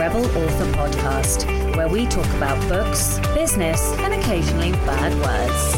[0.00, 5.74] Rebel Author Podcast, where we talk about books, business, and occasionally bad words.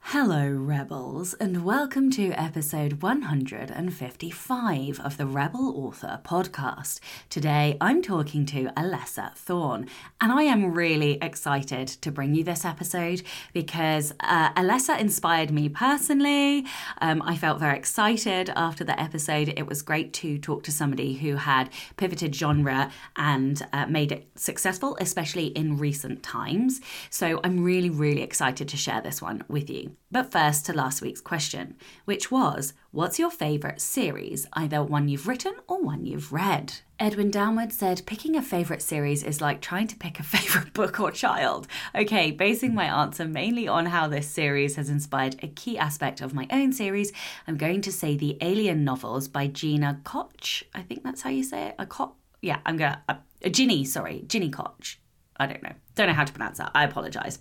[0.00, 7.00] Hello, Rebels, and welcome to episode 155 of the Rebel Author podcast.
[7.30, 9.88] Today I'm talking to Alessa Thorn,
[10.20, 13.22] and I am really excited to bring you this episode
[13.54, 16.66] because uh, Alessa inspired me personally.
[17.00, 19.54] Um, I felt very excited after the episode.
[19.56, 24.28] It was great to talk to somebody who had pivoted genre and uh, made it
[24.34, 26.82] successful, especially in recent times.
[27.08, 29.96] So I'm really, really excited to share this one with you.
[30.12, 35.28] But first to last week's question, which was What's your favourite series, either one you've
[35.28, 36.74] written or one you've read?
[36.98, 40.98] Edwin Downward said, Picking a favourite series is like trying to pick a favourite book
[40.98, 41.66] or child.
[41.94, 46.34] Okay, basing my answer mainly on how this series has inspired a key aspect of
[46.34, 47.12] my own series,
[47.46, 50.64] I'm going to say the Alien novels by Gina Koch.
[50.74, 51.74] I think that's how you say it.
[51.78, 52.14] A Koch?
[52.42, 53.02] Yeah, I'm gonna.
[53.08, 54.98] Uh, Gini, sorry, Gini Koch.
[55.36, 55.74] I don't know.
[55.96, 56.70] Don't know how to pronounce that.
[56.74, 57.38] I apologise.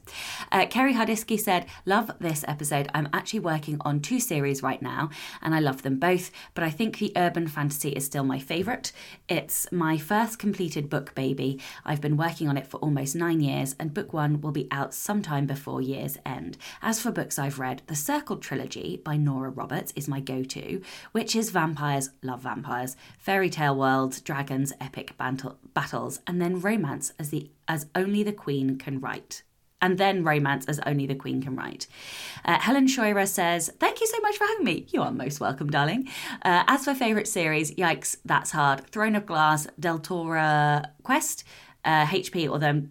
[0.49, 2.89] Uh, Kerry Hardisky said, Love this episode.
[2.93, 5.09] I'm actually working on two series right now,
[5.41, 8.93] and I love them both, but I think the urban fantasy is still my favourite.
[9.27, 11.59] It's my first completed book, baby.
[11.83, 14.93] I've been working on it for almost nine years, and book one will be out
[14.93, 16.57] sometime before year's end.
[16.81, 20.81] As for books I've read, The Circle Trilogy by Nora Roberts is my go to,
[21.11, 27.11] which is vampires, love vampires, fairy tale worlds, dragons, epic battle- battles, and then romance
[27.19, 29.41] as the as only the Queen can write.
[29.81, 31.87] And then romance as only the Queen can write.
[32.45, 34.85] Uh, Helen Scheurer says, Thank you so much for having me.
[34.89, 36.07] You are most welcome, darling.
[36.43, 38.85] Uh, as for favourite series, yikes, that's hard.
[38.87, 41.43] Throne of Glass, Deltora Quest,
[41.83, 42.83] uh, HP, although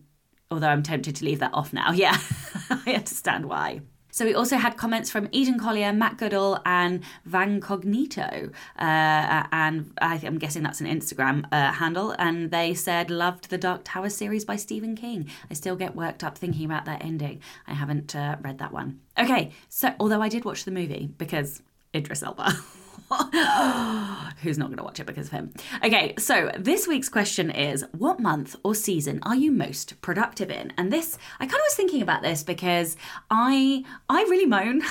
[0.50, 1.92] although I'm tempted to leave that off now.
[2.05, 2.19] Yeah,
[2.70, 3.80] I understand why.
[4.14, 8.52] So we also had comments from Eden Collier, Matt Goodall, and Van Cognito.
[8.78, 12.14] Uh, and I, am guessing that's an Instagram uh, handle.
[12.16, 15.28] And they said, loved the Dark Tower series by Stephen King.
[15.50, 17.41] I still get worked up thinking about that ending.
[17.66, 19.00] I haven't uh, read that one.
[19.19, 21.60] Okay, so although I did watch the movie because
[21.92, 22.53] Idris Elba.
[24.42, 25.52] Who's not going to watch it because of him?
[25.84, 30.72] Okay, so this week's question is What month or season are you most productive in?
[30.76, 32.97] And this, I kind of was thinking about this because
[33.30, 34.82] I, I really moan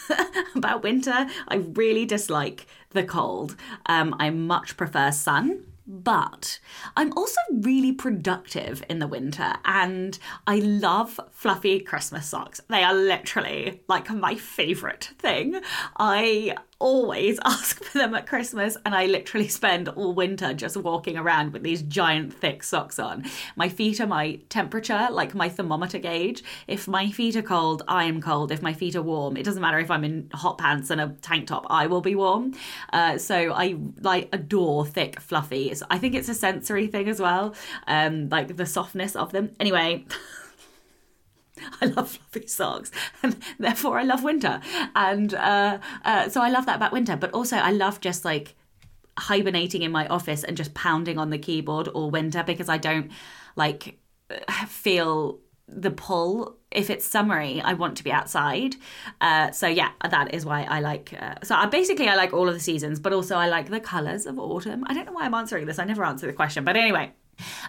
[0.54, 1.26] about winter.
[1.48, 3.56] I really dislike the cold.
[3.86, 6.60] Um, I much prefer sun but
[6.96, 12.60] I'm also really productive in the winter and I love fluffy Christmas socks.
[12.68, 15.60] They are literally like my favorite thing.
[15.96, 21.16] I always ask for them at Christmas, and I literally spend all winter just walking
[21.16, 23.24] around with these giant thick socks on.
[23.56, 26.42] My feet are my temperature, like my thermometer gauge.
[26.66, 28.52] If my feet are cold, I am cold.
[28.52, 31.08] If my feet are warm, it doesn't matter if I'm in hot pants and a
[31.22, 32.54] tank top, I will be warm.
[32.92, 35.72] Uh, so I like adore thick, fluffy.
[35.90, 37.54] I think it's a sensory thing as well,
[37.86, 39.50] um, like the softness of them.
[39.60, 40.06] Anyway.
[41.80, 42.90] I love fluffy socks,
[43.22, 44.60] and therefore I love winter.
[44.94, 47.16] And uh, uh, so I love that about winter.
[47.16, 48.54] But also, I love just like
[49.18, 53.10] hibernating in my office and just pounding on the keyboard all winter because I don't
[53.56, 53.98] like
[54.68, 56.56] feel the pull.
[56.70, 58.76] If it's summery i want to be outside.
[59.22, 62.46] Uh, so yeah that is why i like uh, so I, basically i like all
[62.46, 64.84] of the seasons but also i like the colors of autumn.
[64.86, 65.78] I don't know why i'm answering this.
[65.78, 66.64] I never answer the question.
[66.64, 67.12] But anyway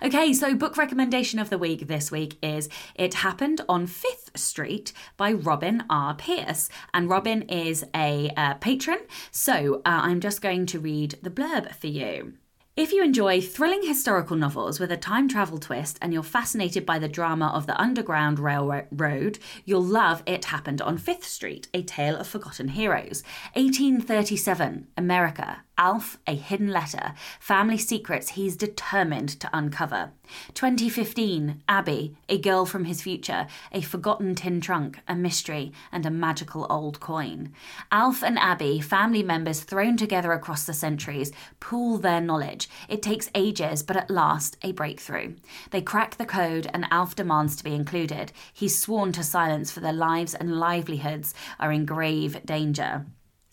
[0.01, 4.93] Okay, so book recommendation of the week this week is It Happened on Fifth Street
[5.17, 6.15] by Robyn R.
[6.15, 6.69] Pearce.
[6.93, 8.99] And Robyn is a uh, patron,
[9.31, 12.33] so uh, I'm just going to read the blurb for you.
[12.79, 16.97] If you enjoy thrilling historical novels with a time travel twist and you're fascinated by
[16.97, 22.15] the drama of the Underground Railroad, you'll love It Happened on Fifth Street, A Tale
[22.15, 23.21] of Forgotten Heroes.
[23.55, 25.63] 1837, America.
[25.79, 30.11] Alf, a hidden letter, family secrets he's determined to uncover.
[30.53, 36.11] 2015, Abby, a girl from his future, a forgotten tin trunk, a mystery, and a
[36.11, 37.53] magical old coin.
[37.93, 41.31] Alf and Abby, family members thrown together across the centuries,
[41.61, 42.69] pool their knowledge.
[42.89, 45.35] It takes ages, but at last, a breakthrough.
[45.71, 48.33] They crack the code, and Alf demands to be included.
[48.53, 53.05] He's sworn to silence, for their lives and livelihoods are in grave danger.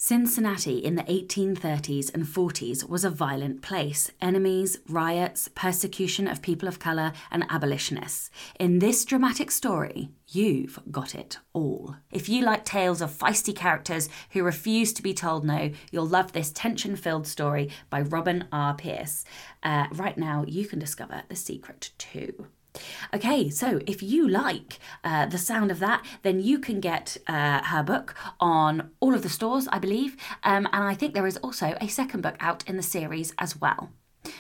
[0.09, 4.09] Cincinnati in the 1830s and 40s was a violent place.
[4.21, 8.31] Enemies, riots, persecution of people of colour, and abolitionists.
[8.61, 11.97] In this dramatic story, you've got it all.
[12.13, 16.31] If you like tales of feisty characters who refuse to be told no, you'll love
[16.31, 18.75] this tension filled story by Robyn R.
[18.75, 19.25] Pearce.
[19.65, 22.47] Uh, right now, you can discover the secret too.
[23.15, 27.63] Okay, so if you like uh, the sound of that, then you can get uh,
[27.63, 30.17] her book on all of the stores, I believe.
[30.43, 33.61] Um, and I think there is also a second book out in the series as
[33.61, 33.91] well.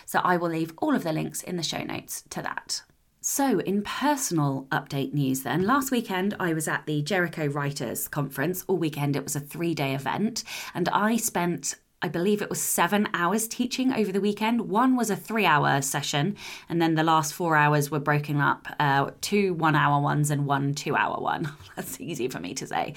[0.05, 2.83] So I will leave all of the links in the show notes to that.
[3.29, 8.65] So, in personal update news, then, last weekend I was at the Jericho Writers Conference.
[8.69, 10.44] All weekend it was a three day event,
[10.75, 11.75] and I spent
[12.06, 14.70] I believe it was seven hours teaching over the weekend.
[14.70, 16.37] One was a three hour session,
[16.69, 20.47] and then the last four hours were broken up uh, two one hour ones and
[20.47, 21.53] one two hour one.
[21.75, 22.94] That's easy for me to say.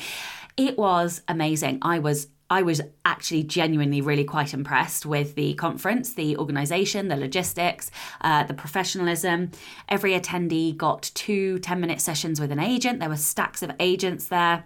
[0.58, 1.80] It was amazing.
[1.82, 7.16] I was I was actually genuinely really quite impressed with the conference, the organisation, the
[7.16, 7.90] logistics,
[8.22, 9.50] uh, the professionalism.
[9.88, 13.00] Every attendee got two 10 minute sessions with an agent.
[13.00, 14.66] There were stacks of agents there.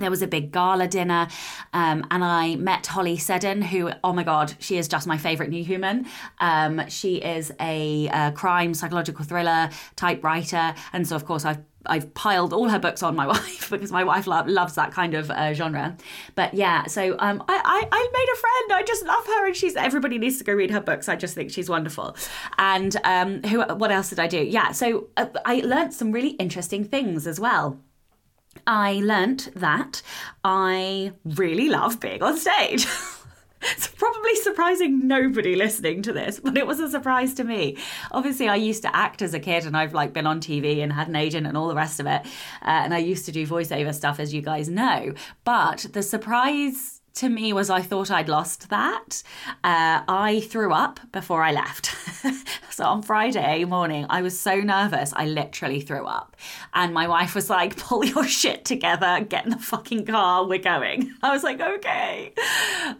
[0.00, 1.28] There was a big gala dinner,
[1.74, 5.50] um, and I met Holly Seddon, who, oh my God, she is just my favourite
[5.50, 6.06] new human.
[6.38, 11.58] Um, she is a, a, crime psychological thriller type writer, and so of course I've
[11.86, 15.14] I've piled all her books on my wife because my wife lo- loves that kind
[15.14, 15.96] of uh, genre.
[16.34, 18.72] But yeah, so um, I, I, I made a friend.
[18.80, 21.08] I just love her, and she's everybody needs to go read her books.
[21.08, 22.16] I just think she's wonderful.
[22.58, 23.62] And um, who?
[23.62, 24.38] What else did I do?
[24.38, 27.78] Yeah, so uh, I learned some really interesting things as well.
[28.66, 30.02] I learnt that
[30.44, 32.86] I really love being on stage.
[33.62, 37.76] it's probably surprising nobody listening to this, but it was a surprise to me.
[38.10, 40.92] Obviously, I used to act as a kid, and I've like been on TV and
[40.92, 42.22] had an agent and all the rest of it.
[42.62, 45.14] Uh, and I used to do voiceover stuff, as you guys know.
[45.44, 49.22] But the surprise to me was I thought I'd lost that.
[49.62, 51.94] Uh, I threw up before I left.
[52.70, 56.34] so on Friday morning, I was so nervous, I literally threw up.
[56.72, 60.60] And my wife was like, pull your shit together, get in the fucking car, we're
[60.60, 61.12] going.
[61.22, 62.32] I was like, okay.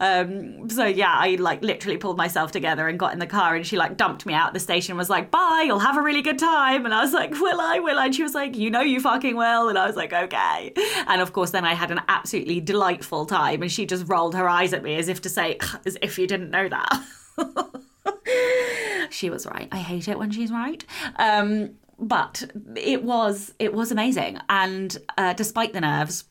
[0.00, 3.66] Um, so yeah, I like literally pulled myself together and got in the car and
[3.66, 6.38] she like dumped me out the station was like, bye, you'll have a really good
[6.38, 6.84] time.
[6.84, 8.04] And I was like, will I, will I?
[8.06, 9.70] And she was like, you know you fucking will.
[9.70, 10.74] And I was like, okay.
[11.06, 14.48] And of course, then I had an absolutely delightful time and she just rolled her
[14.48, 17.04] eyes at me as if to say, as if you didn't know that.
[19.10, 19.68] she was right.
[19.72, 20.84] I hate it when she's right.
[21.16, 26.24] Um, but it was it was amazing, and uh, despite the nerves,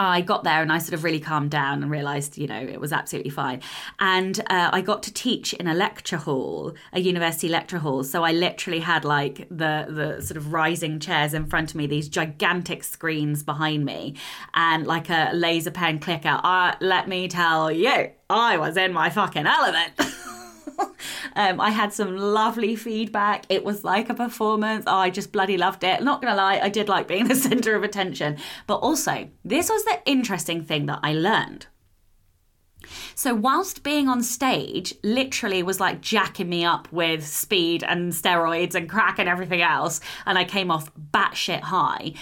[0.00, 2.80] I got there and I sort of really calmed down and realised, you know, it
[2.80, 3.60] was absolutely fine.
[3.98, 8.02] And uh, I got to teach in a lecture hall, a university lecture hall.
[8.02, 11.86] So I literally had like the the sort of rising chairs in front of me,
[11.86, 14.14] these gigantic screens behind me,
[14.54, 16.40] and like a laser pen clicker.
[16.42, 19.92] Uh, let me tell you, I was in my fucking element.
[21.36, 23.44] um, I had some lovely feedback.
[23.48, 24.84] It was like a performance.
[24.86, 26.02] Oh, I just bloody loved it.
[26.02, 28.38] Not gonna lie, I did like being the center of attention.
[28.66, 31.66] But also, this was the interesting thing that I learned.
[33.14, 38.74] So, whilst being on stage literally was like jacking me up with speed and steroids
[38.74, 42.14] and crack and everything else, and I came off batshit high,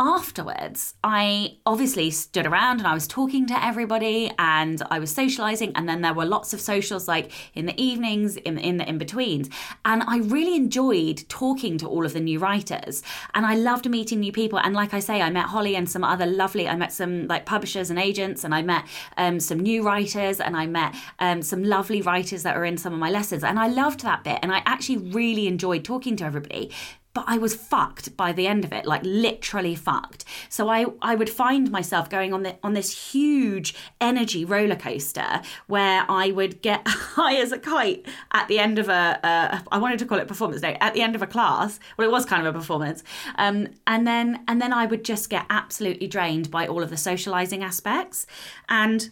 [0.00, 5.72] afterwards, I obviously stood around and I was talking to everybody and I was socializing.
[5.74, 8.96] And then there were lots of socials like in the evenings, in, in the in
[8.96, 9.50] betweens.
[9.84, 13.02] And I really enjoyed talking to all of the new writers.
[13.34, 14.58] And I loved meeting new people.
[14.58, 17.44] And like I say, I met Holly and some other lovely, I met some like
[17.44, 18.86] publishers and agents, and I met
[19.18, 22.94] um, some new writers, and I met um, some lovely writers that were in some
[22.94, 23.44] of my lessons.
[23.44, 24.38] And I loved that bit.
[24.42, 26.70] And I actually really enjoyed talking to everybody
[27.12, 30.24] but I was fucked by the end of it, like literally fucked.
[30.48, 35.42] So I, I would find myself going on the, on this huge energy roller coaster
[35.66, 39.78] where I would get high as a kite at the end of a, a I
[39.78, 41.80] wanted to call it performance day at the end of a class.
[41.96, 43.02] Well, it was kind of a performance,
[43.36, 46.96] um, and then and then I would just get absolutely drained by all of the
[46.96, 48.26] socializing aspects
[48.68, 49.10] and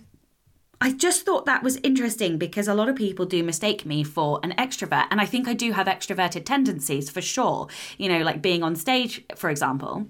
[0.80, 4.38] I just thought that was interesting because a lot of people do mistake me for
[4.44, 5.06] an extrovert.
[5.11, 7.66] And I think I do have extroverted tendencies for sure,
[7.97, 10.06] you know, like being on stage, for example.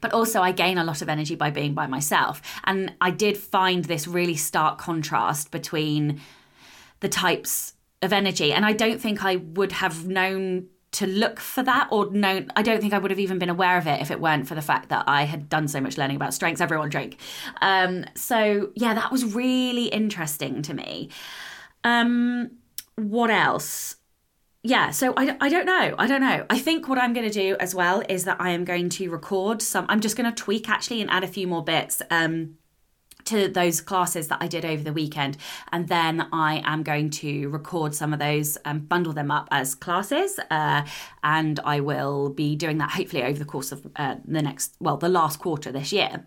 [0.00, 2.40] But also, I gain a lot of energy by being by myself.
[2.64, 6.20] And I did find this really stark contrast between
[7.00, 8.52] the types of energy.
[8.52, 12.62] And I don't think I would have known to look for that or no i
[12.62, 14.62] don't think i would have even been aware of it if it weren't for the
[14.62, 17.18] fact that i had done so much learning about strengths everyone drink.
[17.60, 21.10] Um, so yeah that was really interesting to me.
[21.84, 22.50] Um,
[22.96, 23.96] what else?
[24.62, 26.46] Yeah so I, I don't know i don't know.
[26.48, 29.10] I think what i'm going to do as well is that i am going to
[29.10, 32.00] record some i'm just going to tweak actually and add a few more bits.
[32.10, 32.56] Um,
[33.26, 35.36] to those classes that I did over the weekend.
[35.72, 39.74] And then I am going to record some of those and bundle them up as
[39.74, 40.38] classes.
[40.50, 40.84] Uh,
[41.22, 44.96] and I will be doing that hopefully over the course of uh, the next, well,
[44.96, 46.24] the last quarter this year.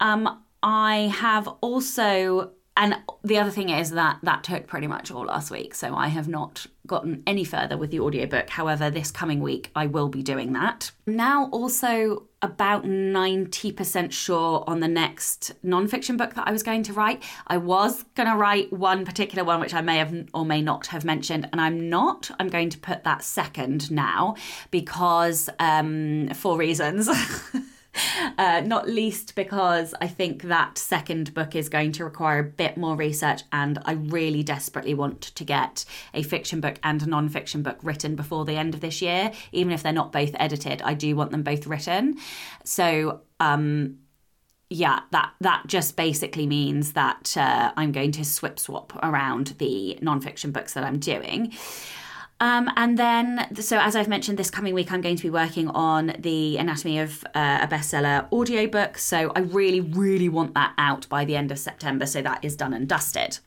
[0.00, 5.26] Um, I have also and the other thing is that that took pretty much all
[5.26, 5.74] last week.
[5.74, 8.50] So I have not gotten any further with the audiobook.
[8.50, 10.90] However, this coming week I will be doing that.
[11.06, 16.92] Now, also about 90% sure on the next nonfiction book that I was going to
[16.92, 17.22] write.
[17.46, 20.88] I was going to write one particular one, which I may have or may not
[20.88, 22.30] have mentioned, and I'm not.
[22.38, 24.36] I'm going to put that second now
[24.70, 27.08] because, um, for reasons.
[28.36, 32.76] Uh, not least because I think that second book is going to require a bit
[32.76, 37.28] more research, and I really desperately want to get a fiction book and a non
[37.28, 39.30] fiction book written before the end of this year.
[39.52, 42.18] Even if they're not both edited, I do want them both written.
[42.64, 43.98] So, um,
[44.70, 49.98] yeah, that that just basically means that uh, I'm going to swip swap around the
[50.02, 51.52] non-fiction books that I'm doing.
[52.40, 55.68] Um, and then, so as I've mentioned, this coming week I'm going to be working
[55.68, 58.98] on the Anatomy of uh, a Bestseller audiobook.
[58.98, 62.06] So I really, really want that out by the end of September.
[62.06, 63.38] So that is done and dusted.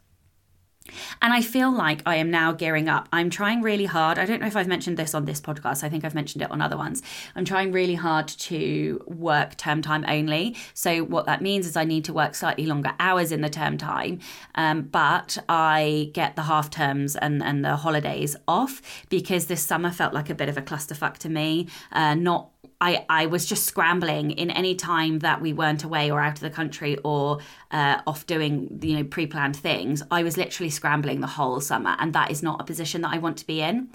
[1.22, 3.08] And I feel like I am now gearing up.
[3.12, 4.18] I'm trying really hard.
[4.18, 5.84] I don't know if I've mentioned this on this podcast.
[5.84, 7.02] I think I've mentioned it on other ones.
[7.36, 10.56] I'm trying really hard to work term time only.
[10.74, 13.78] So, what that means is I need to work slightly longer hours in the term
[13.78, 14.20] time,
[14.56, 19.92] um, but I get the half terms and, and the holidays off because this summer
[19.92, 21.68] felt like a bit of a clusterfuck to me.
[21.92, 22.50] Uh, not
[22.80, 26.40] I, I was just scrambling in any time that we weren't away or out of
[26.42, 27.40] the country or
[27.72, 32.14] uh, off doing you know pre-planned things i was literally scrambling the whole summer and
[32.14, 33.90] that is not a position that i want to be in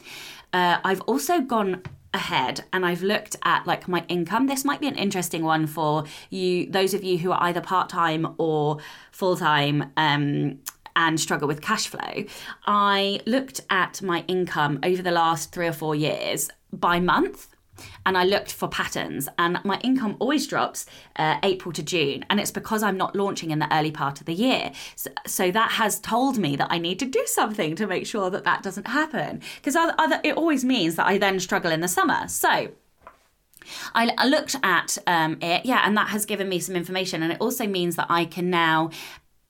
[0.52, 1.82] uh, i've also gone
[2.14, 4.46] ahead and I've looked at like my income.
[4.46, 7.88] This might be an interesting one for you, those of you who are either part
[7.88, 8.78] time or
[9.10, 9.92] full time.
[9.96, 10.58] Um,
[10.94, 12.24] and struggle with cash flow.
[12.66, 17.48] I looked at my income over the last three or four years by month
[18.04, 22.40] and I looked for patterns, and my income always drops uh, April to June, and
[22.40, 24.72] it's because I'm not launching in the early part of the year.
[24.96, 28.30] So, so that has told me that I need to do something to make sure
[28.30, 29.76] that that doesn't happen, because
[30.24, 32.28] it always means that I then struggle in the summer.
[32.28, 32.72] So
[33.94, 37.22] I, looked at um, it, yeah, and that has given me some information.
[37.22, 38.90] And it also means that I can now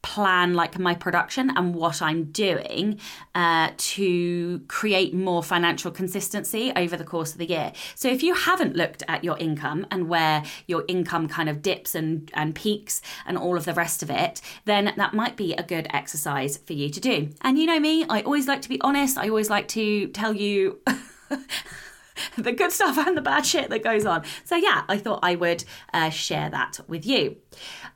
[0.03, 2.99] plan like my production and what I'm doing
[3.35, 7.73] uh, to create more financial consistency over the course of the year.
[7.95, 11.95] So if you haven't looked at your income and where your income kind of dips
[11.95, 15.63] and, and peaks and all of the rest of it, then that might be a
[15.63, 17.31] good exercise for you to do.
[17.41, 19.17] And you know me, I always like to be honest.
[19.17, 20.81] I always like to tell you
[22.37, 24.25] the good stuff and the bad shit that goes on.
[24.45, 27.37] So, yeah, I thought I would uh, share that with you.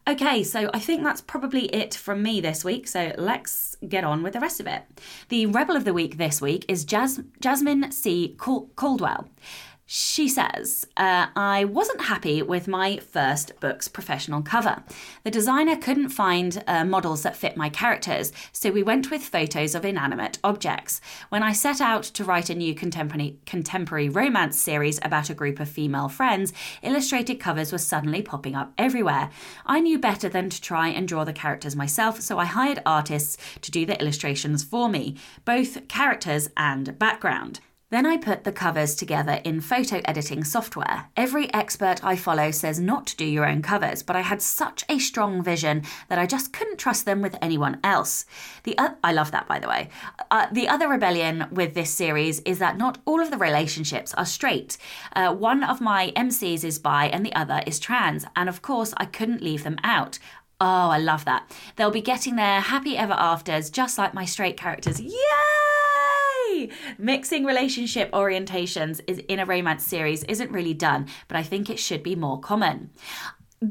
[0.08, 2.86] Okay, so I think that's probably it from me this week.
[2.86, 4.82] So, let's get on with the rest of it.
[5.30, 8.36] The Rebel of the Week this week is Jas- Jasmine C.
[8.38, 9.28] Caldwell.
[9.88, 14.82] She says, uh, I wasn't happy with my first book's professional cover.
[15.22, 19.76] The designer couldn't find uh, models that fit my characters, so we went with photos
[19.76, 21.00] of inanimate objects.
[21.28, 25.60] When I set out to write a new contemporary, contemporary romance series about a group
[25.60, 26.52] of female friends,
[26.82, 29.30] illustrated covers were suddenly popping up everywhere.
[29.66, 33.36] I knew better than to try and draw the characters myself, so I hired artists
[33.60, 35.14] to do the illustrations for me,
[35.44, 37.60] both characters and background.
[37.88, 41.06] Then I put the covers together in photo editing software.
[41.16, 44.84] Every expert I follow says not to do your own covers, but I had such
[44.88, 48.26] a strong vision that I just couldn't trust them with anyone else.
[48.64, 49.90] The uh, I love that by the way.
[50.32, 54.26] Uh, the other rebellion with this series is that not all of the relationships are
[54.26, 54.76] straight.
[55.14, 58.94] Uh, one of my MCs is bi and the other is trans, and of course
[58.96, 60.18] I couldn't leave them out.
[60.60, 61.48] Oh, I love that.
[61.76, 65.00] They'll be getting their happy ever afters just like my straight characters.
[66.98, 71.78] Mixing relationship orientations is in a romance series isn't really done, but I think it
[71.78, 72.90] should be more common.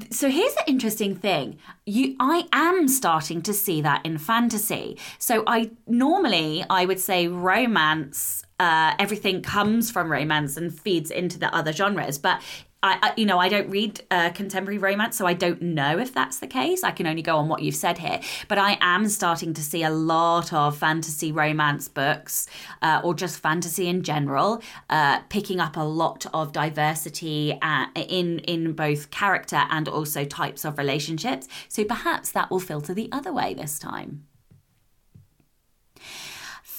[0.10, 1.58] So here's the interesting thing.
[1.86, 4.98] You I am starting to see that in fantasy.
[5.20, 11.38] So I normally I would say romance uh, everything comes from romance and feeds into
[11.38, 12.18] the other genres.
[12.18, 12.42] But
[12.86, 16.13] I, I, you know, I don't read uh, contemporary romance, so I don't know if
[16.13, 16.84] that's the case.
[16.84, 18.20] I can only go on what you've said here.
[18.48, 22.48] But I am starting to see a lot of fantasy romance books,
[22.84, 24.62] uh, or just fantasy in general,
[24.92, 30.63] uh, picking up a lot of diversity uh, in in both character and also types
[30.63, 31.48] of relationships.
[31.68, 34.25] So perhaps that will filter the other way this time.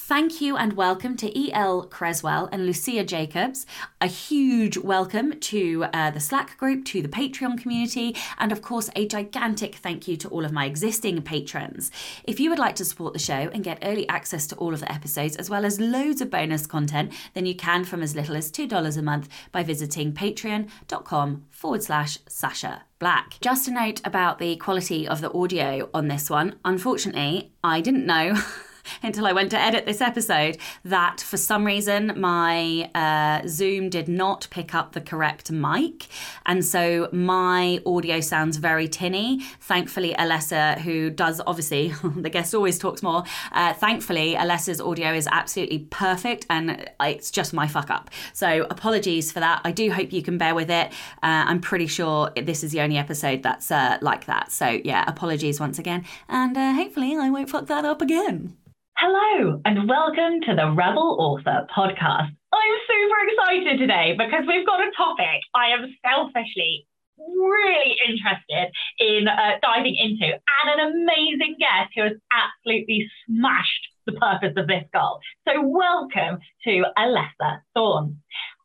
[0.07, 1.83] Thank you and welcome to E.L.
[1.83, 3.65] Creswell and Lucia Jacobs.
[3.99, 8.89] A huge welcome to uh, the Slack group, to the Patreon community, and of course,
[8.95, 11.91] a gigantic thank you to all of my existing patrons.
[12.23, 14.79] If you would like to support the show and get early access to all of
[14.79, 18.37] the episodes, as well as loads of bonus content, then you can from as little
[18.37, 23.37] as $2 a month by visiting patreon.com forward slash Sacha Black.
[23.41, 26.55] Just a note about the quality of the audio on this one.
[26.63, 28.41] Unfortunately, I didn't know.
[29.03, 34.07] until I went to edit this episode that for some reason my uh, Zoom did
[34.07, 36.07] not pick up the correct mic.
[36.45, 39.41] And so my audio sounds very tinny.
[39.61, 45.27] Thankfully, Alessa, who does obviously, the guest always talks more, uh, thankfully, Alessa's audio is
[45.31, 48.09] absolutely perfect and it's just my fuck up.
[48.33, 49.61] So apologies for that.
[49.63, 50.91] I do hope you can bear with it.
[51.23, 54.51] Uh, I'm pretty sure this is the only episode that's uh, like that.
[54.51, 56.05] So yeah, apologies once again.
[56.27, 58.55] And uh, hopefully I won't fuck that up again.
[58.99, 62.33] Hello, and welcome to the Rebel Author podcast.
[62.49, 69.27] I'm super excited today because we've got a topic I am selfishly really interested in
[69.27, 74.83] uh, diving into, and an amazing guest who has absolutely smashed the purpose of this
[74.91, 75.19] goal.
[75.47, 78.17] So, welcome to Alessa Thorn.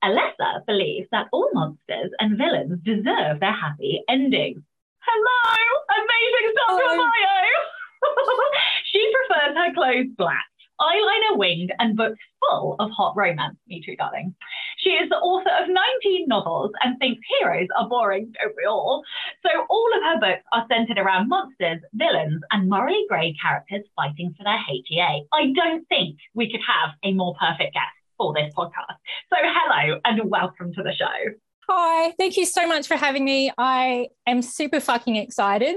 [0.03, 4.63] Alessa believes that all monsters and villains deserve their happy endings.
[5.05, 5.61] Hello,
[5.93, 7.82] amazing stuff bio.
[8.93, 10.45] she prefers her clothes black,
[10.81, 13.57] eyeliner winged, and books full of hot romance.
[13.69, 14.35] Me too, darling.
[14.79, 19.05] She is the author of 19 novels and thinks heroes are boring, don't we all?
[19.43, 24.35] So all of her books are centered around monsters, villains, and morally grey characters fighting
[24.37, 25.27] for their HEA.
[25.33, 28.99] I don't think we could have a more perfect guest for this podcast.
[29.31, 31.35] So hello and welcome to the show.
[31.75, 33.51] Hi, thank you so much for having me.
[33.57, 35.77] I am super fucking excited.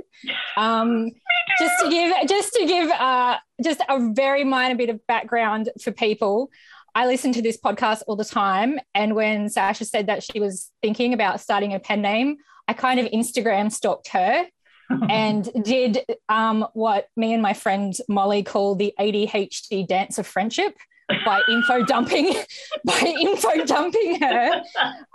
[0.57, 1.09] Um,
[1.57, 5.93] just to give, just to give, uh, just a very minor bit of background for
[5.93, 6.49] people.
[6.95, 10.69] I listen to this podcast all the time, and when Sacha said that she was
[10.81, 12.37] thinking about starting a pen name,
[12.67, 14.47] I kind of Instagram stalked her
[15.09, 20.75] and did um, what me and my friend Molly call the ADHD dance of friendship
[21.23, 22.33] by info dumping
[22.85, 24.61] by info dumping her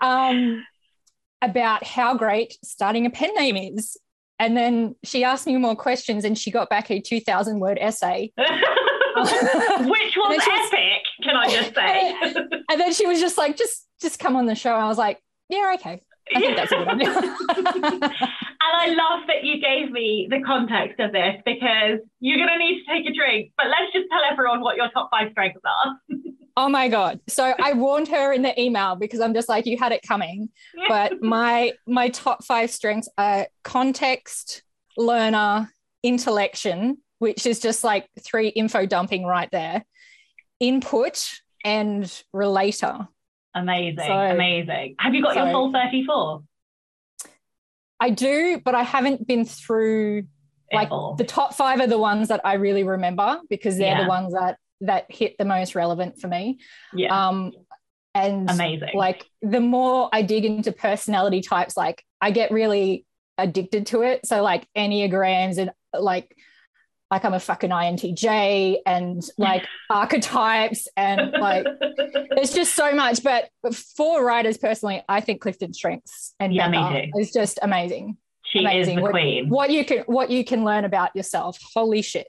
[0.01, 0.65] um,
[1.43, 3.97] about how great starting a pen name is.
[4.39, 8.33] And then she asked me more questions and she got back a 2000 word essay.
[9.21, 12.15] Which was epic, can I just say?
[12.71, 14.73] and then she was just like, just just come on the show.
[14.73, 15.19] I was like,
[15.49, 16.01] yeah, okay.
[16.35, 17.11] I think that's a good idea.
[17.11, 18.05] and
[18.61, 22.85] I love that you gave me the context of this because you're going to need
[22.85, 23.53] to take a drink.
[23.57, 25.99] But let's just tell everyone what your top five strengths are.
[26.57, 27.21] Oh my god!
[27.29, 30.51] So I warned her in the email because I'm just like, you had it coming.
[30.89, 34.63] But my my top five strengths are context,
[34.97, 35.71] learner,
[36.03, 39.85] intellection, which is just like three info dumping right there,
[40.59, 41.23] input,
[41.65, 43.09] and relator.
[43.55, 44.95] Amazing, so, amazing.
[44.99, 46.43] Have you got so, your full 34?
[47.99, 50.25] I do, but I haven't been through
[50.73, 54.03] like the top five are the ones that I really remember because they're yeah.
[54.03, 56.59] the ones that that hit the most relevant for me.
[56.93, 57.29] Yeah.
[57.29, 57.53] Um,
[58.15, 58.91] and amazing.
[58.95, 63.07] Like the more I dig into personality types, like I get really
[63.39, 64.27] addicted to it.
[64.27, 66.35] So like enneagrams and like
[67.11, 71.67] like I'm a fucking INTJ and like archetypes and like
[72.31, 73.23] there's just so much.
[73.23, 73.51] But
[73.97, 78.17] for writers personally, I think Clifton Strengths and yeah, Becca is just amazing.
[78.45, 78.99] She amazing.
[78.99, 79.49] is the queen.
[79.49, 81.59] What, what you can what you can learn about yourself.
[81.75, 82.29] Holy shit.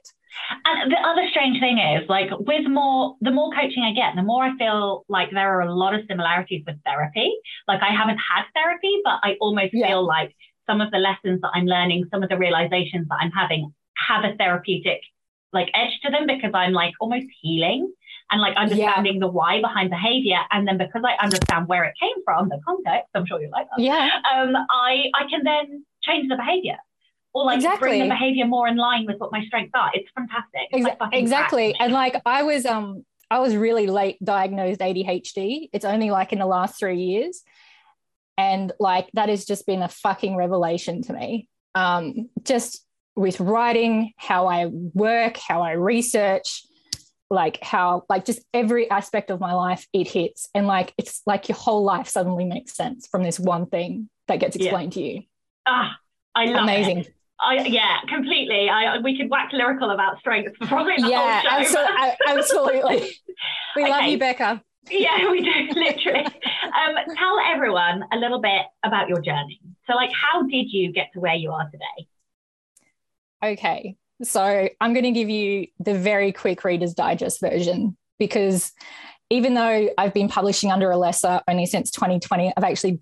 [0.64, 4.22] And the other strange thing is, like, with more, the more coaching I get, the
[4.22, 7.32] more I feel like there are a lot of similarities with therapy.
[7.68, 9.88] Like, I haven't had therapy, but I almost yeah.
[9.88, 10.34] feel like
[10.68, 13.72] some of the lessons that I'm learning, some of the realizations that I'm having
[14.08, 15.00] have a therapeutic
[15.52, 17.92] like edge to them because I'm like almost healing
[18.30, 19.20] and like understanding yeah.
[19.20, 20.38] the why behind behavior.
[20.50, 23.66] And then because I understand where it came from, the context, I'm sure you like
[23.76, 23.82] that.
[23.82, 24.08] Yeah.
[24.34, 26.78] Um, I I can then change the behavior
[27.34, 27.88] or like exactly.
[27.88, 29.90] bring the behavior more in line with what my strengths are.
[29.94, 30.68] It's fantastic.
[30.70, 31.74] It's like exactly.
[31.78, 35.70] And like I was um I was really late diagnosed ADHD.
[35.72, 37.42] It's only like in the last three years.
[38.36, 41.48] And like that has just been a fucking revelation to me.
[41.74, 42.84] Um, just
[43.16, 46.62] with writing, how I work, how I research,
[47.30, 50.50] like how like just every aspect of my life it hits.
[50.54, 54.40] And like it's like your whole life suddenly makes sense from this one thing that
[54.40, 55.02] gets explained yeah.
[55.02, 55.22] to you.
[55.66, 55.96] Ah,
[56.34, 56.98] I love Amazing.
[56.98, 57.14] It.
[57.42, 58.68] I, yeah, completely.
[58.68, 61.86] I, we could wax lyrical about strengths for probably the yeah, whole show.
[62.28, 63.16] absolutely.
[63.74, 63.90] We okay.
[63.90, 64.62] love you, Becca.
[64.90, 65.50] Yeah, we do,
[65.80, 66.26] literally.
[66.26, 69.60] um, tell everyone a little bit about your journey.
[69.86, 72.06] So, like, how did you get to where you are today?
[73.42, 78.72] Okay, so I'm going to give you the very quick Reader's Digest version because
[79.30, 83.00] even though I've been publishing under Alessa only since 2020, I've actually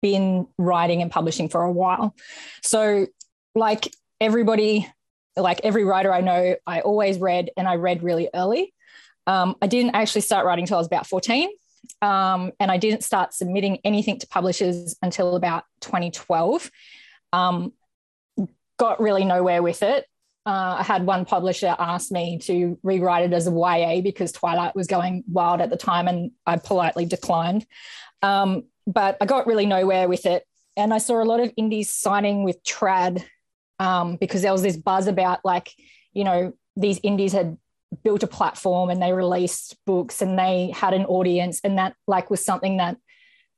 [0.00, 2.14] been writing and publishing for a while.
[2.62, 3.06] So,
[3.54, 4.90] like everybody,
[5.36, 8.74] like every writer I know, I always read and I read really early.
[9.26, 11.48] Um, I didn't actually start writing until I was about 14.
[12.02, 16.70] Um, and I didn't start submitting anything to publishers until about 2012.
[17.32, 17.72] Um,
[18.78, 20.06] got really nowhere with it.
[20.46, 24.76] Uh, I had one publisher ask me to rewrite it as a YA because Twilight
[24.76, 27.66] was going wild at the time, and I politely declined.
[28.20, 30.44] Um, but I got really nowhere with it.
[30.76, 33.24] And I saw a lot of indies signing with Trad
[33.84, 35.70] um, because there was this buzz about, like,
[36.12, 37.58] you know, these indies had
[38.02, 42.30] built a platform and they released books and they had an audience and that like
[42.30, 42.96] was something that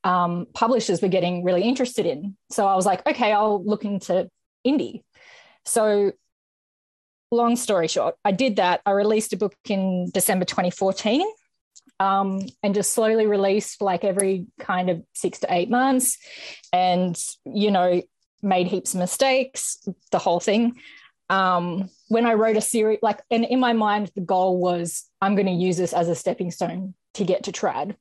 [0.04, 2.36] um, publishers were getting really interested in.
[2.50, 4.28] So i was like okay i'll look into
[4.66, 5.02] indie.
[5.64, 6.12] So
[7.30, 8.82] long story short i did that.
[8.84, 11.26] I released a book in december 2014
[11.98, 16.18] um, and just slowly released like every kind of six to eight months.
[16.72, 18.02] And you know
[18.42, 20.76] made heaps of mistakes the whole thing
[21.28, 25.34] um, when I wrote a series, like, and in my mind, the goal was I'm
[25.34, 27.96] going to use this as a stepping stone to get to trad.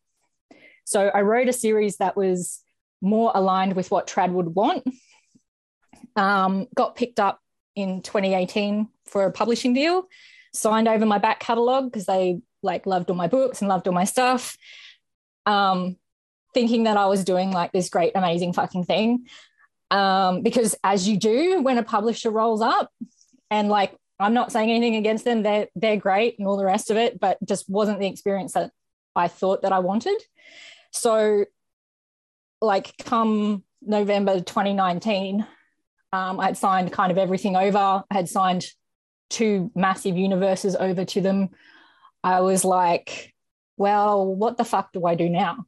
[0.86, 2.62] So I wrote a series that was
[3.02, 4.88] more aligned with what trad would want.
[6.16, 7.40] Um, got picked up
[7.76, 10.08] in 2018 for a publishing deal,
[10.54, 13.94] signed over my back catalog because they like loved all my books and loved all
[13.94, 14.56] my stuff.
[15.46, 15.98] Um,
[16.54, 19.26] thinking that I was doing like this great, amazing fucking thing.
[19.92, 22.92] Um, because as you do when a publisher rolls up,
[23.52, 25.44] and like I'm not saying anything against them.
[25.44, 28.72] They're they're great and all the rest of it, but just wasn't the experience that
[29.16, 30.22] I thought that I wanted.
[30.92, 31.46] So
[32.62, 35.46] like come November 2019,
[36.14, 38.04] um, I had signed kind of everything over.
[38.10, 38.66] I had signed
[39.30, 41.50] two massive universes over to them.
[42.24, 43.34] I was like,
[43.78, 45.66] well, what the fuck do I do now?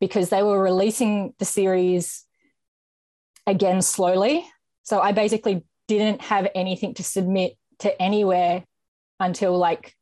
[0.00, 2.24] Because they were releasing the series
[3.46, 4.46] again slowly.
[4.82, 8.64] So I basically didn't have anything to submit to anywhere
[9.20, 9.94] until like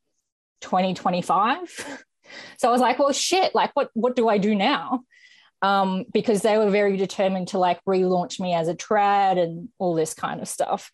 [0.61, 2.05] 2025.
[2.57, 5.03] so I was like, well, shit, like what what do I do now?
[5.61, 9.95] Um, because they were very determined to like relaunch me as a trad and all
[9.95, 10.91] this kind of stuff.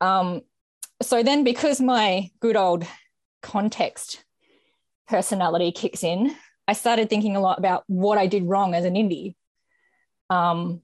[0.00, 0.42] Um,
[1.02, 2.86] so then because my good old
[3.42, 4.24] context
[5.08, 6.34] personality kicks in,
[6.68, 9.34] I started thinking a lot about what I did wrong as an indie.
[10.30, 10.80] Um,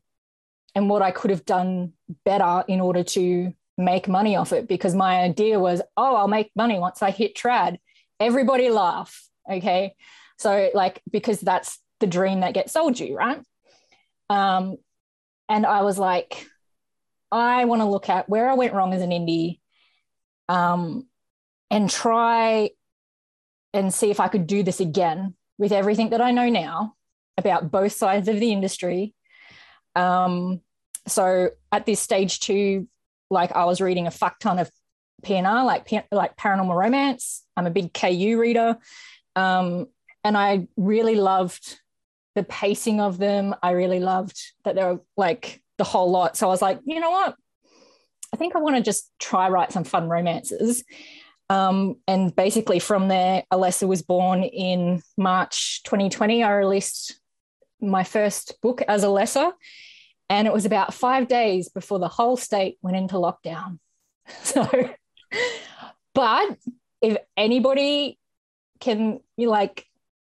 [0.74, 1.92] and what I could have done
[2.24, 6.50] better in order to make money off it because my idea was, oh, I'll make
[6.54, 7.78] money once I hit trad.
[8.18, 9.26] Everybody laugh.
[9.50, 9.94] Okay.
[10.38, 13.40] So, like, because that's the dream that gets sold you, right?
[14.28, 14.76] Um,
[15.48, 16.46] and I was like,
[17.32, 19.60] I want to look at where I went wrong as an indie
[20.48, 21.06] um,
[21.70, 22.70] and try
[23.72, 26.94] and see if I could do this again with everything that I know now
[27.36, 29.14] about both sides of the industry
[29.94, 30.60] um,
[31.06, 32.88] so at this stage two,
[33.30, 34.70] like I was reading a fuck ton of
[35.22, 37.44] PNR, like like paranormal romance.
[37.56, 38.78] I'm a big KU reader,
[39.36, 39.86] um,
[40.24, 41.80] and I really loved
[42.34, 43.54] the pacing of them.
[43.62, 46.36] I really loved that they were like the whole lot.
[46.36, 47.34] So I was like, you know what?
[48.32, 50.84] I think I want to just try write some fun romances.
[51.48, 56.44] Um, and basically from there, Alessa was born in March 2020.
[56.44, 57.19] I released
[57.80, 59.52] my first book as Alessa.
[60.28, 63.78] And it was about five days before the whole state went into lockdown.
[64.44, 64.68] So,
[66.14, 66.56] but
[67.02, 68.16] if anybody
[68.78, 69.86] can, like,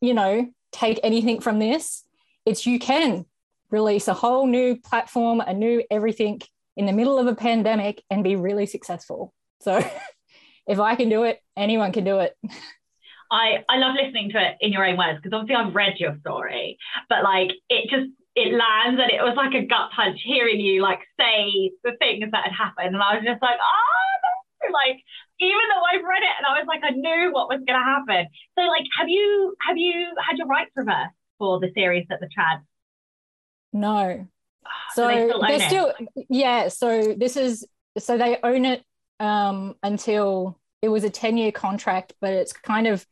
[0.01, 2.03] you know, take anything from this,
[2.45, 3.25] it's you can
[3.71, 6.41] release a whole new platform, a new everything
[6.77, 9.33] in the middle of a pandemic and be really successful.
[9.61, 9.79] So,
[10.67, 12.37] if I can do it, anyone can do it.
[13.35, 16.17] I, I love listening to it in your own words because obviously I've read your
[16.21, 20.61] story, but like it just it lands and it was like a gut punch hearing
[20.61, 24.99] you like say the things that had happened and I was just like oh like
[25.41, 27.85] even though I've read it and I was like I knew what was going to
[27.85, 28.27] happen.
[28.59, 32.27] So like have you have you had your rights reversed for the series at the
[32.27, 32.63] trad
[33.73, 34.29] no.
[34.93, 35.93] So, they still they're still
[36.31, 37.67] yeah so this is
[37.99, 38.83] so they own it
[39.21, 43.05] um until it was a 10 year contract but it's kind of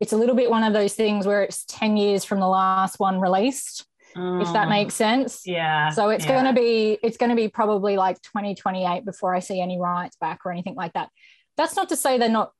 [0.00, 2.98] it's a little bit one of those things where it's 10 years from the last
[2.98, 3.86] one released
[4.16, 4.42] mm.
[4.42, 4.70] if that mm.
[4.70, 6.32] makes sense yeah so it's yeah.
[6.32, 10.16] going to be it's going to be probably like 2028 before i see any rights
[10.20, 11.08] back or anything like that
[11.56, 12.52] that's not to say they're not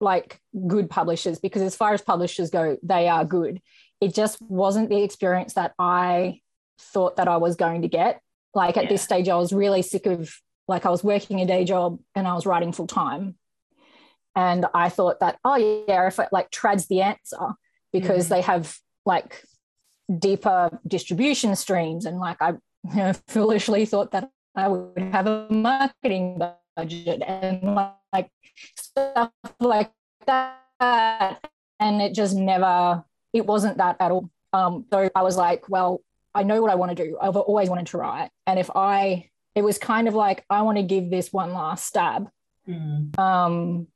[0.00, 3.60] like good publishers because as far as publishers go they are good
[4.00, 6.40] it just wasn't the experience that i
[6.78, 8.20] thought that i was going to get
[8.54, 8.88] like at yeah.
[8.88, 10.34] this stage i was really sick of
[10.66, 13.36] like i was working a day job and i was writing full time
[14.36, 17.54] And I thought that, oh yeah, if it like trad's the answer
[17.92, 18.34] because mm-hmm.
[18.34, 19.42] they have like
[20.18, 22.06] deeper distribution streams.
[22.06, 26.40] And like I you know, foolishly thought that I would have a marketing
[26.76, 27.62] budget and
[28.12, 28.30] like
[28.76, 29.92] stuff like
[30.26, 31.44] that.
[31.78, 34.30] And it just never, it wasn't that at all.
[34.52, 36.02] Um, so I was like, well,
[36.34, 37.16] I know what I want to do.
[37.20, 38.30] I've always wanted to write.
[38.46, 41.86] And if I, it was kind of like, I want to give this one last
[41.86, 42.28] stab.
[42.68, 43.18] Mm.
[43.18, 43.86] Um,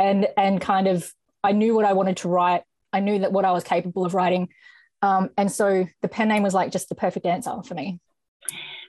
[0.00, 1.12] and, and kind of,
[1.44, 2.62] I knew what I wanted to write.
[2.92, 4.48] I knew that what I was capable of writing.
[5.02, 8.00] Um, and so the pen name was like just the perfect answer for me.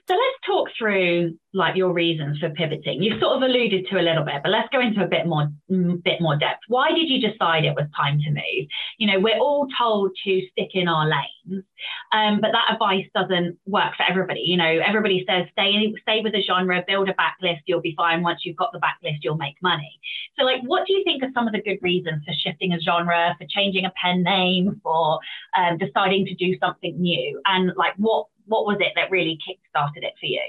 [0.08, 3.02] So let's talk through like your reasons for pivoting.
[3.02, 5.48] You sort of alluded to a little bit, but let's go into a bit more
[5.68, 6.62] bit more depth.
[6.66, 8.66] Why did you decide it was time to move?
[8.98, 11.64] You know, we're all told to stick in our lanes,
[12.12, 14.40] um, but that advice doesn't work for everybody.
[14.40, 18.22] You know, everybody says stay stay with a genre, build a backlist, you'll be fine.
[18.22, 20.00] Once you've got the backlist, you'll make money.
[20.36, 22.80] So, like, what do you think are some of the good reasons for shifting a
[22.80, 25.20] genre, for changing a pen name, for
[25.56, 30.04] um, deciding to do something new, and like what what was it that really kick-started
[30.04, 30.42] it for you?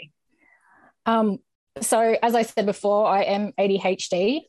[1.05, 1.39] Um,
[1.79, 4.41] so as I said before, I am ADHD,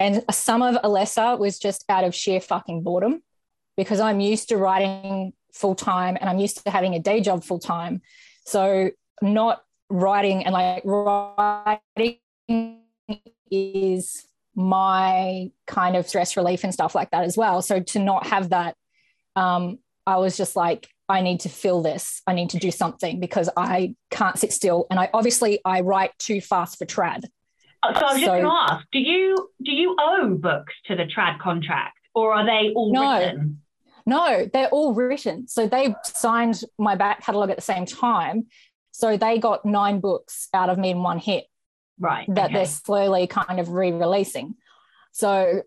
[0.00, 3.22] and some of Alessa was just out of sheer fucking boredom
[3.76, 7.44] because I'm used to writing full time and I'm used to having a day job
[7.44, 8.00] full time.
[8.46, 12.18] So not writing and like writing
[13.50, 17.60] is my kind of stress relief and stuff like that as well.
[17.60, 18.74] So to not have that,
[19.34, 22.22] um, I was just like, I need to fill this.
[22.26, 24.86] I need to do something because I can't sit still.
[24.90, 27.24] And I obviously I write too fast for trad.
[27.82, 30.74] Oh, so I was so, just going to ask: Do you do you owe books
[30.86, 33.62] to the trad contract, or are they all no, written?
[34.06, 35.48] No, they're all written.
[35.48, 38.46] So they signed my back catalogue at the same time.
[38.92, 41.44] So they got nine books out of me in one hit.
[41.98, 42.26] Right.
[42.28, 42.54] That okay.
[42.54, 44.54] they're slowly kind of re-releasing.
[45.12, 45.62] So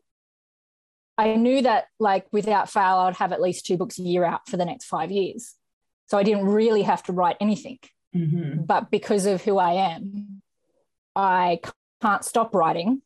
[1.19, 4.23] I knew that like without fail, I would have at least two books a year
[4.23, 5.53] out for the next five years.
[6.07, 7.79] So I didn't really have to write anything.
[8.15, 8.63] Mm-hmm.
[8.63, 10.41] But because of who I am,
[11.17, 11.59] I
[12.01, 13.01] can't stop writing.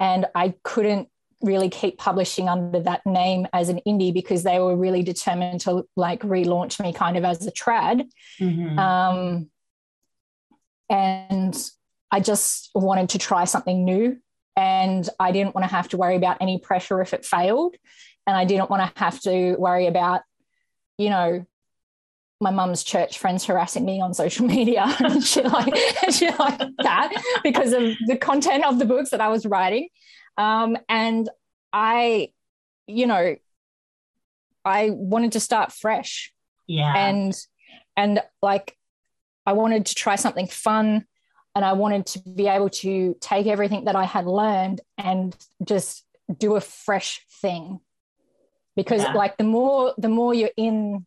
[0.00, 1.08] And I couldn't
[1.40, 5.84] really keep publishing under that name as an indie because they were really determined to
[5.94, 8.08] like relaunch me kind of as a trad.
[8.40, 8.76] Mm-hmm.
[8.76, 9.50] Um,
[10.90, 11.70] and
[12.10, 14.18] I just wanted to try something new
[14.56, 17.76] and I didn't want to have to worry about any pressure if it failed.
[18.26, 20.22] And I didn't want to have to worry about,
[20.98, 21.44] you know,
[22.40, 25.74] my mum's church friends harassing me on social media and shit like,
[26.10, 29.88] shit like that because of the content of the books that I was writing.
[30.38, 31.28] Um, and
[31.72, 32.32] I,
[32.86, 33.36] you know,
[34.64, 36.32] I wanted to start fresh.
[36.66, 36.92] Yeah.
[36.96, 37.34] And
[37.96, 38.76] and like
[39.46, 41.06] I wanted to try something fun
[41.56, 46.04] and I wanted to be able to take everything that I had learned and just
[46.36, 47.80] do a fresh thing.
[48.76, 49.14] Because yeah.
[49.14, 51.06] like the more the more you're in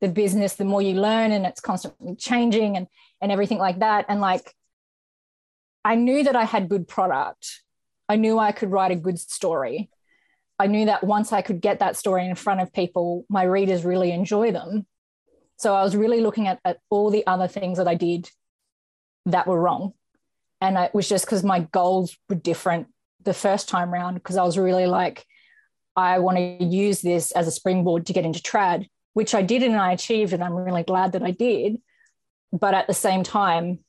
[0.00, 2.86] the business, the more you learn and it's constantly changing and
[3.20, 4.04] and everything like that.
[4.08, 4.54] And like
[5.84, 7.62] I knew that I had good product.
[8.08, 9.90] I knew I could write a good story.
[10.60, 13.84] I knew that once I could get that story in front of people, my readers
[13.84, 14.86] really enjoy them.
[15.56, 18.30] So I was really looking at, at all the other things that I did
[19.26, 19.92] that were wrong.
[20.60, 22.88] And it was just because my goals were different
[23.24, 25.24] the first time round because I was really like,
[25.96, 29.62] I want to use this as a springboard to get into trad, which I did
[29.62, 30.32] and I achieved.
[30.32, 31.80] And I'm really glad that I did.
[32.52, 33.80] But at the same time,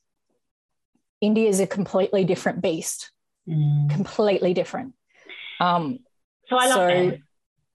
[1.22, 3.10] indie is a completely different beast,
[3.48, 3.90] mm.
[3.90, 4.94] completely different.
[5.60, 6.00] Um,
[6.48, 7.20] so I love so, this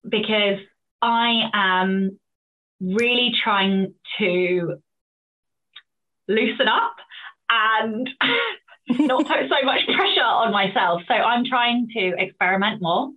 [0.07, 0.59] because
[1.01, 2.19] I am
[2.79, 4.81] really trying to
[6.27, 6.95] loosen up
[7.49, 8.09] and
[8.89, 11.01] not put so much pressure on myself.
[11.07, 13.11] So I'm trying to experiment more.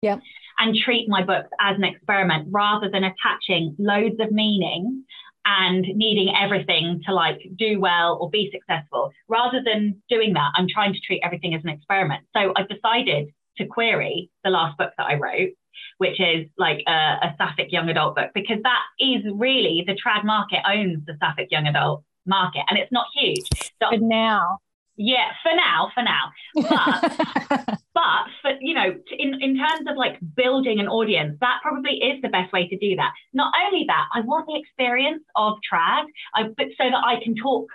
[0.00, 0.18] Yeah.
[0.58, 5.04] And treat my books as an experiment rather than attaching loads of meaning
[5.44, 9.10] and needing everything to like do well or be successful.
[9.28, 12.24] Rather than doing that, I'm trying to treat everything as an experiment.
[12.36, 15.50] So I've decided to query the last book that I wrote,
[15.98, 20.24] which is like a, a sapphic young adult book, because that is really the trad
[20.24, 23.44] market owns the sapphic young adult market and it's not huge.
[23.82, 24.58] So for now.
[24.96, 26.32] Yeah, for now, for now.
[27.64, 31.94] But but for you know, in, in terms of like building an audience, that probably
[31.94, 33.12] is the best way to do that.
[33.32, 36.04] Not only that, I want the experience of trad,
[36.34, 37.68] I, but so that I can talk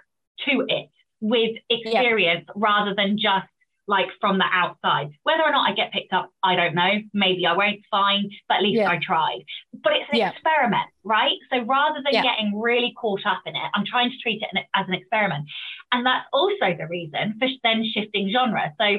[0.47, 2.53] to it with experience yeah.
[2.55, 3.47] rather than just
[3.87, 5.09] like from the outside.
[5.23, 6.99] Whether or not I get picked up, I don't know.
[7.13, 8.89] Maybe I won't, fine, but at least yeah.
[8.89, 9.43] I tried.
[9.83, 10.31] But it's an yeah.
[10.31, 11.37] experiment, right?
[11.51, 12.23] So rather than yeah.
[12.23, 15.47] getting really caught up in it, I'm trying to treat it as an experiment.
[15.91, 18.73] And that's also the reason for then shifting genre.
[18.79, 18.97] So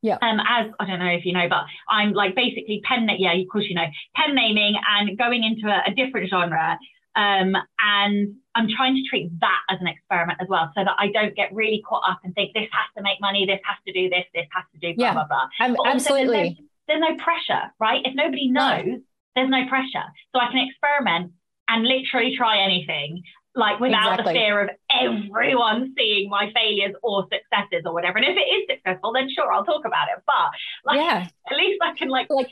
[0.00, 0.18] Yeah.
[0.22, 3.08] Um, as I don't know if you know, but I'm like basically pen.
[3.18, 6.78] Yeah, of course you know pen naming and going into a, a different genre.
[7.18, 11.10] Um, and I'm trying to treat that as an experiment as well, so that I
[11.10, 13.92] don't get really caught up and think this has to make money, this has to
[13.92, 15.12] do this, this has to do blah Yeah.
[15.14, 15.48] blah blah.
[15.76, 16.36] But absolutely.
[16.36, 18.00] There's no, there's no pressure, right?
[18.04, 18.60] If nobody No.
[18.82, 19.00] knows,
[19.34, 21.32] there's no pressure, so I can experiment
[21.68, 23.22] and literally try anything,
[23.54, 24.32] like without Exactly.
[24.34, 28.18] the fear of everyone seeing my failures or successes or whatever.
[28.18, 30.22] And if it is successful, then sure, I'll talk about it.
[30.24, 30.50] But
[30.84, 31.26] like, yeah.
[31.50, 32.50] at least I can like, like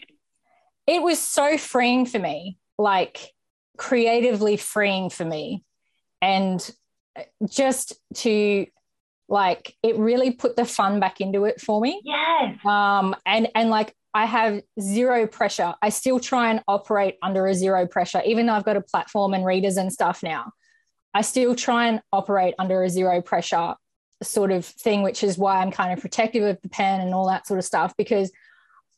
[0.88, 3.32] it was so freeing for me like
[3.76, 5.64] creatively freeing for me.
[6.22, 6.68] And
[7.48, 8.66] just to
[9.28, 12.00] like it really put the fun back into it for me.
[12.04, 15.74] Yes, um and and like i have zero pressure.
[15.82, 19.34] I still try and operate under a zero pressure even though i've got a platform
[19.34, 20.52] and readers and stuff now.
[21.14, 23.74] I still try and operate under a zero pressure
[24.22, 27.28] sort of thing which is why i'm kind of protective of the pen and all
[27.28, 28.30] that sort of stuff because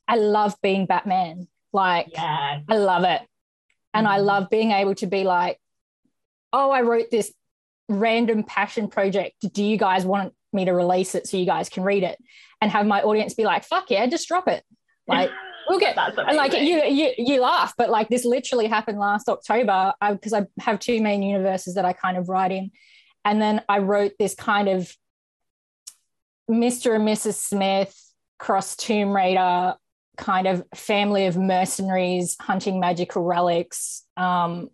[0.06, 1.48] i love being batman.
[1.72, 3.20] Like yes, I love it.
[3.98, 4.24] And I Mhm.
[4.24, 5.58] love being able to be like,
[6.52, 7.32] oh, I wrote this
[7.88, 9.34] random passion project.
[9.52, 12.16] Do you guys want me to release it so you guys can read it?
[12.60, 14.64] And have my audience be like, fuck yeah, just drop it.
[15.08, 15.30] Like,
[15.66, 16.18] we'll get that.
[16.18, 20.46] and like you, you you laugh, but like this literally happened last October because I,
[20.60, 22.70] have two main universes that I kind of write in,
[23.24, 24.94] and then I wrote this kind of
[26.50, 26.94] Mr.
[26.94, 27.34] and Mrs.
[27.34, 27.98] Smith
[28.38, 29.76] cross Tomb Raider
[30.18, 34.68] kind of family of mercenaries hunting magical relics, um,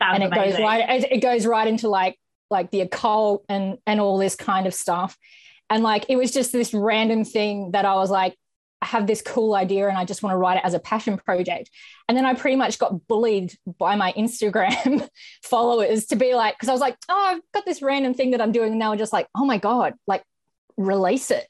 [0.00, 2.18] and it goes right it, it goes right into like
[2.50, 5.16] like the occult and and all this kind of stuff,
[5.68, 8.34] and like it was just this random thing that I was like.
[8.82, 11.18] I have this cool idea and I just want to write it as a passion
[11.18, 11.68] project.
[12.08, 15.06] And then I pretty much got bullied by my Instagram
[15.42, 18.40] followers to be like, because I was like, oh, I've got this random thing that
[18.40, 18.72] I'm doing.
[18.72, 20.24] And they were just like, oh my God, like
[20.78, 21.46] release it,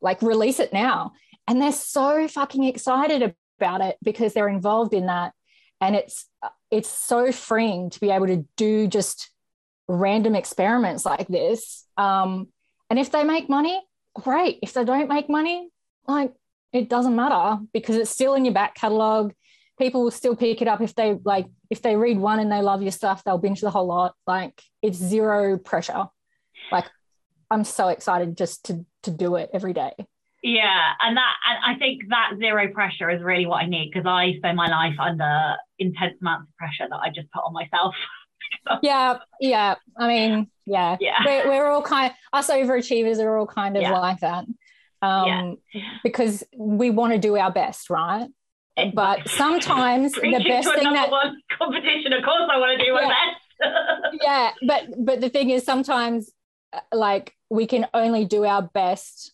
[0.00, 1.10] like release it now.
[1.50, 5.32] And they're so fucking excited about it because they're involved in that.
[5.80, 6.26] And it's,
[6.70, 9.32] it's so freeing to be able to do just
[9.88, 11.84] random experiments like this.
[11.96, 12.46] Um,
[12.88, 13.82] and if they make money,
[14.14, 14.60] great.
[14.62, 15.70] If they don't make money,
[16.06, 16.32] like
[16.72, 19.32] it doesn't matter because it's still in your back catalog.
[19.76, 22.62] People will still pick it up if they like if they read one and they
[22.62, 24.14] love your stuff, they'll binge the whole lot.
[24.24, 26.06] Like it's zero pressure.
[26.70, 26.84] Like
[27.50, 29.94] I'm so excited just to to do it every day.
[30.42, 34.06] Yeah, and that and I think that zero pressure is really what I need because
[34.06, 37.94] I spend my life under intense amounts of pressure that I just put on myself.
[38.82, 39.76] Yeah, yeah.
[39.96, 40.96] I mean, yeah.
[40.98, 41.22] Yeah.
[41.24, 43.92] We're, we're all kind of, us overachievers are all kind of Yeah.
[43.96, 44.44] like that.
[45.02, 45.58] Um
[46.02, 48.26] because we want to do our best, right?
[48.92, 53.02] But sometimes the best thing that one competition, of course, I want to do my
[53.02, 53.08] Yeah.
[53.08, 54.14] best.
[54.22, 56.32] yeah but but the thing is sometimes
[56.72, 59.32] uh, like we can only do our best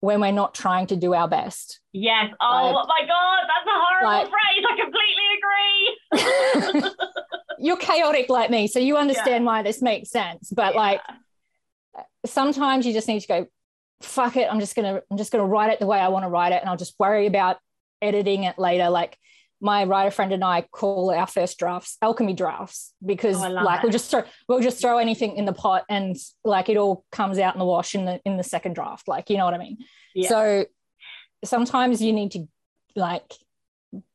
[0.00, 2.30] when we're not trying to do our best yes.
[2.40, 4.64] Oh Like- my God, that's a horrible Like- phrase.
[4.68, 4.74] I
[6.12, 6.90] completely agree.
[7.62, 11.00] you're chaotic like me so you understand why this makes sense but like
[12.24, 13.46] sometimes you just need to go
[14.00, 16.28] fuck it i'm just gonna i'm just gonna write it the way i want to
[16.28, 17.58] write it and i'll just worry about
[18.00, 19.18] editing it later like
[19.60, 23.82] my writer friend and I call our first drafts alchemy drafts because Oh, like it.
[23.84, 27.38] we'll just throw we'll just throw anything in the pot and like it all comes
[27.38, 29.58] out in the wash in the in the second draft like you know what I
[29.58, 29.78] mean
[30.14, 30.28] Yeah.
[30.28, 30.64] so
[31.44, 32.46] sometimes you need to
[32.96, 33.32] like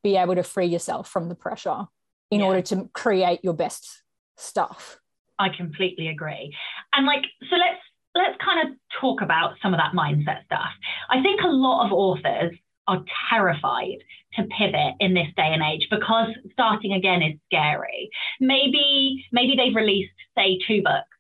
[0.04, 1.86] be able to free yourself from the pressure
[2.32, 2.46] in Yeah.
[2.48, 4.04] order to create your best
[4.38, 5.00] stuff
[5.38, 6.56] I completely agree.
[6.94, 7.82] And like, so let's
[8.16, 10.70] let's kind of talk about some of that mindset stuff.
[11.10, 12.56] I think a lot of authors
[12.88, 13.98] are terrified
[14.36, 18.10] to pivot in this day and age because starting again is scary.
[18.40, 21.16] Maybe maybe they've released say two books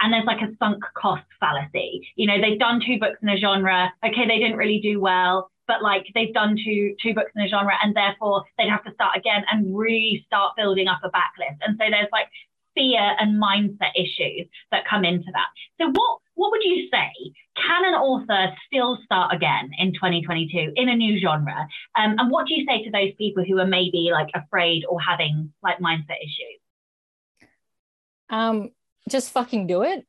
[0.00, 2.06] and there's like a sunk cost fallacy.
[2.16, 3.92] You know, they've done two books in a genre.
[4.04, 7.48] Okay, they didn't really do well, but like they've done two two books in a
[7.48, 11.58] genre and therefore they'd have to start again and restart building up a backlist.
[11.62, 12.28] And so there's like
[12.78, 15.48] fear and mindset issues that come into that.
[15.80, 17.10] So what what would you say?
[17.56, 21.66] Can an author still start again in 2022 in a new genre?
[21.96, 25.00] Um, and what do you say to those people who are maybe like afraid or
[25.00, 26.60] having like mindset issues?
[28.30, 28.70] um
[29.08, 30.04] just fucking do it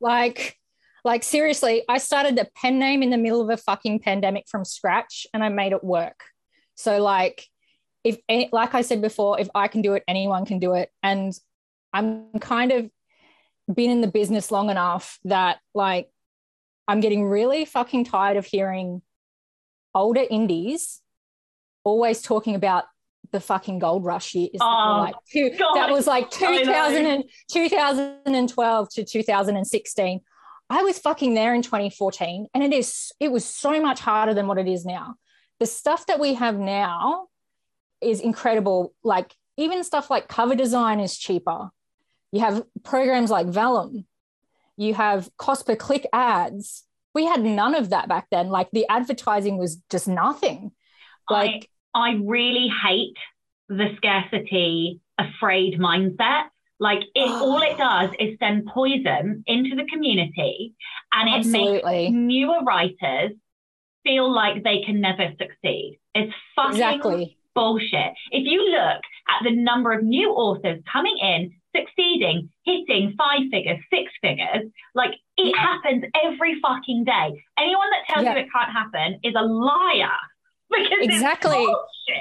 [0.00, 0.58] like
[1.04, 4.64] like seriously i started a pen name in the middle of a fucking pandemic from
[4.64, 6.24] scratch and i made it work
[6.74, 7.46] so like
[8.04, 8.18] if
[8.52, 11.32] like i said before if i can do it anyone can do it and
[11.98, 12.90] i'm kind of
[13.72, 16.08] been in the business long enough that like
[16.88, 19.02] i'm getting really fucking tired of hearing
[19.94, 21.00] older indies
[21.84, 22.84] always talking about
[23.32, 27.06] the fucking gold rush years that Oh, like two, God, that was like I 2000
[27.06, 30.20] and, 2012 to 2016
[30.68, 34.46] I was fucking there in 2014 and it is it was so much harder than
[34.46, 35.14] what it is now.
[35.60, 37.28] The stuff that we have now
[38.00, 38.92] is incredible.
[39.04, 41.70] Like even stuff like cover design is cheaper.
[42.32, 44.06] You have programs like Vellum.
[44.76, 46.84] You have cost per click ads.
[47.14, 48.48] We had none of that back then.
[48.48, 50.72] Like the advertising was just nothing.
[51.30, 53.16] Like I, I really hate
[53.68, 56.44] the scarcity afraid mindset
[56.78, 60.74] like it, all it does is send poison into the community,
[61.12, 62.10] and it Absolutely.
[62.10, 63.32] makes newer writers
[64.04, 65.98] feel like they can never succeed.
[66.14, 67.38] It's fucking exactly.
[67.54, 68.12] bullshit.
[68.30, 71.52] If you look at the number of new authors coming in,
[71.96, 75.60] succeeding, hitting five figures, six figures, like it Yeah.
[75.60, 77.42] happens every fucking day.
[77.58, 78.34] Anyone that tells Yeah.
[78.34, 80.10] you it can't happen is a liar
[80.70, 81.66] because Exactly.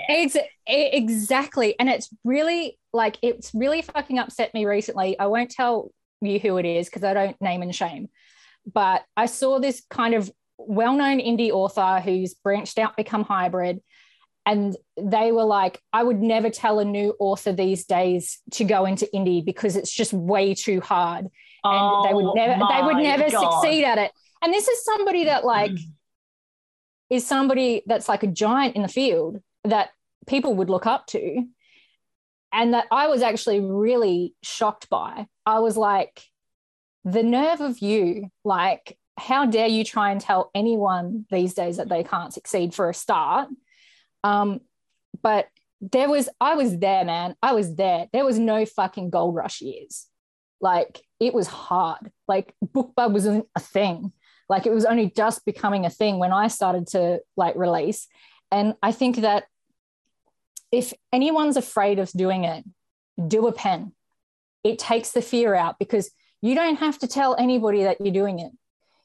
[0.10, 1.80] it's exactly.
[1.80, 5.18] And it's really like it's really fucking upset me recently.
[5.20, 8.10] I won't tell you who it is because I don't name and shame.
[8.72, 13.82] But I saw this kind of well-known indie author who's branched out, become hybrid.
[14.46, 18.86] And they were like, I would never tell a new author these days to go
[18.86, 21.26] into indie because it's just way too hard.
[21.64, 23.62] And they Oh would never they would never God.
[23.62, 24.12] succeed at it.
[24.44, 25.72] And this is somebody that like
[27.10, 29.90] is somebody that's like a giant in the field that
[30.28, 31.44] people would look up to
[32.52, 35.28] and that I was actually really shocked by.
[35.46, 36.22] I was like,
[37.04, 41.90] the nerve of you, like, how dare you try and tell anyone these days that
[41.90, 43.50] they can't succeed for a start?
[44.26, 44.62] Um,
[45.22, 45.48] but
[45.82, 47.36] there was, I was there, man.
[47.44, 48.08] I was there.
[48.12, 50.08] There was no fucking gold rush years.
[50.60, 52.12] Like, it was hard.
[52.28, 54.14] Like, BookBub wasn't a thing.
[54.50, 58.08] Like, it was only just becoming a thing when I started to like release.
[58.52, 59.44] And I think that
[60.72, 62.64] if anyone's afraid of doing it,
[63.28, 63.94] do a pen.
[64.64, 66.10] It takes the fear out because
[66.42, 68.52] you don't have to tell anybody that you're doing it.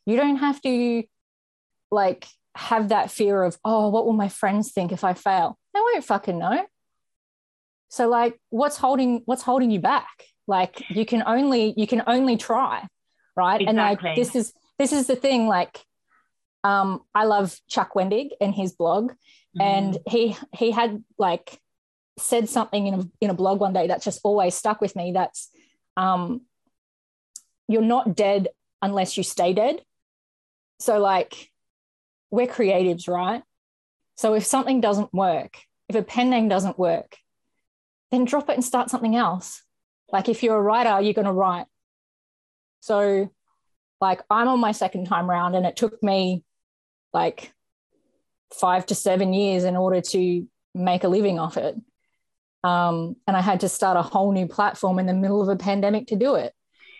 [0.07, 1.03] You don't have to
[1.91, 5.59] like have that fear of, oh, what will my friends think if I fail?
[5.75, 6.67] They won't fucking know.
[7.89, 10.09] So like what's holding what's holding you back?
[10.47, 12.87] Like you can only you can only try,
[13.37, 13.61] right?
[13.67, 15.81] And like this is this is the thing like
[16.63, 19.13] um I love Chuck Wendig and his blog
[19.59, 21.59] and he he had like
[22.19, 25.13] said something in a, in a blog one day that's just always stuck with me
[25.13, 25.51] that's
[25.97, 26.43] um
[27.67, 28.49] you're not dead
[28.83, 29.81] unless you stay dead
[30.79, 31.51] so like
[32.31, 33.43] we're creatives right
[34.17, 35.59] so if something doesn't work
[35.89, 37.17] if a pen name doesn't work
[38.11, 39.63] then drop it and start something else
[40.13, 41.67] like if you're a writer you're going to write
[42.81, 43.31] so
[44.01, 46.43] like i'm on my second time round and it took me
[47.13, 47.53] like
[48.53, 51.77] five to seven years in order to make a living off it.
[52.63, 55.57] Um, and I had to start a whole new platform in the middle of a
[55.57, 56.53] pandemic to do it.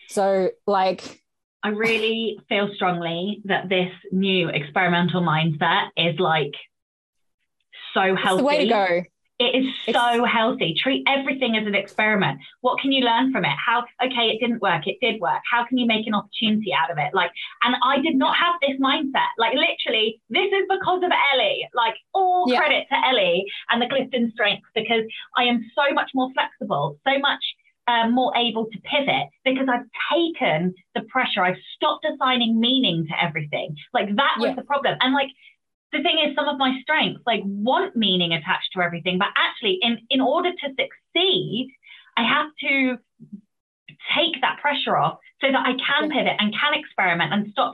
[0.09, 1.20] So, like,
[1.63, 6.53] I really feel strongly that this new experimental mindset is like
[7.95, 8.41] so it's healthy.
[8.43, 9.03] the way to go.
[9.41, 10.75] It is It's- so healthy.
[10.75, 12.41] Treat everything as an experiment.
[12.61, 13.57] What can you learn from it?
[13.57, 14.87] How, okay, it didn't work.
[14.87, 15.41] It did work.
[15.51, 17.15] How can you make an opportunity out of it?
[17.15, 17.31] Like,
[17.65, 19.33] and I did not have this mindset.
[19.39, 21.67] Like, literally, this is because of Ellie.
[21.75, 22.59] Like, all Yeah.
[22.59, 25.05] credit to Ellie and the Clifton strengths because
[25.37, 27.43] I am so much more flexible, so much
[27.91, 31.43] um, more able to pivot because I've taken the pressure.
[31.43, 33.77] I've stopped assigning meaning to everything.
[33.93, 34.55] Like, that was Yeah.
[34.55, 34.97] the problem.
[35.01, 35.31] And like,
[35.93, 39.79] the thing is, some of my strengths like want meaning attached to everything, but actually,
[39.83, 41.65] in in order to succeed,
[42.17, 42.99] I have to
[44.15, 47.73] take that pressure off so that I can pivot and can experiment and stop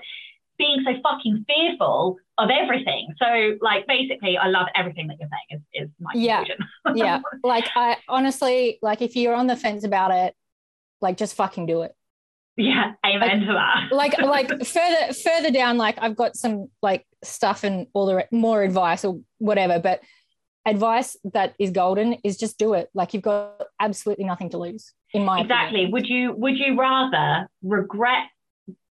[0.59, 3.09] being so fucking fearful of everything.
[3.23, 5.63] So, like, basically, I love everything that you're saying.
[5.75, 6.45] Is is my Yeah.
[6.45, 6.67] conclusion.
[6.97, 7.21] Yeah.
[7.43, 10.35] like, I honestly, like, if you're on the fence about it,
[11.01, 11.93] like, just fucking do it.
[12.57, 13.89] yeah, amen to that.
[13.95, 18.29] Like, like further, further down, like, I've got some like stuff and all the re-
[18.31, 20.01] more advice or whatever, but
[20.65, 22.89] advice that is golden is just do it.
[22.95, 25.81] Like, you've got absolutely nothing to lose, in my exactly.
[25.81, 25.93] opinion.
[25.93, 28.25] Would you would you rather regret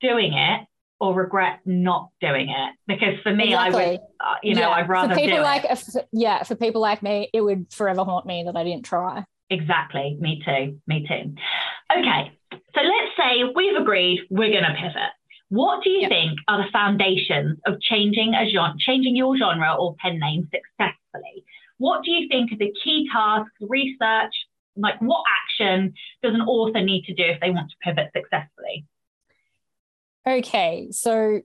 [0.02, 0.62] doing it
[1.00, 2.74] or regret not doing it?
[2.88, 4.70] Because for me, I would, uh, you know, Yeah.
[4.70, 8.04] I'd rather for people do like if, yeah for people like me it would forever
[8.04, 10.18] haunt me that i didn't try Exactly.
[10.20, 10.78] Me too.
[10.88, 11.34] Me too.
[11.98, 12.32] Okay.
[12.52, 15.12] So let's say we've agreed we're going to pivot.
[15.48, 16.10] What do you Yep.
[16.10, 21.46] think are the foundations of changing a genre, changing your genre or pen name successfully?
[21.78, 24.34] What do you think are the key tasks, research,
[24.76, 28.86] like what action does an author need to do if they want to pivot successfully?
[30.28, 31.42] Okay so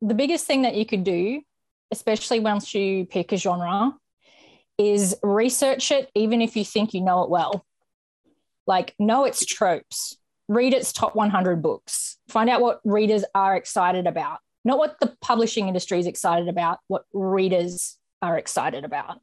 [0.00, 1.42] the biggest thing that you could do
[1.90, 3.94] especially once you pick a genre
[4.78, 7.66] is research it even if you think you know it well.
[8.66, 10.16] Like know its tropes.
[10.48, 12.16] Read its top 100 books.
[12.28, 16.78] Find out what readers are excited about, not what the publishing industry is excited about,
[16.86, 19.20] what readers are excited about.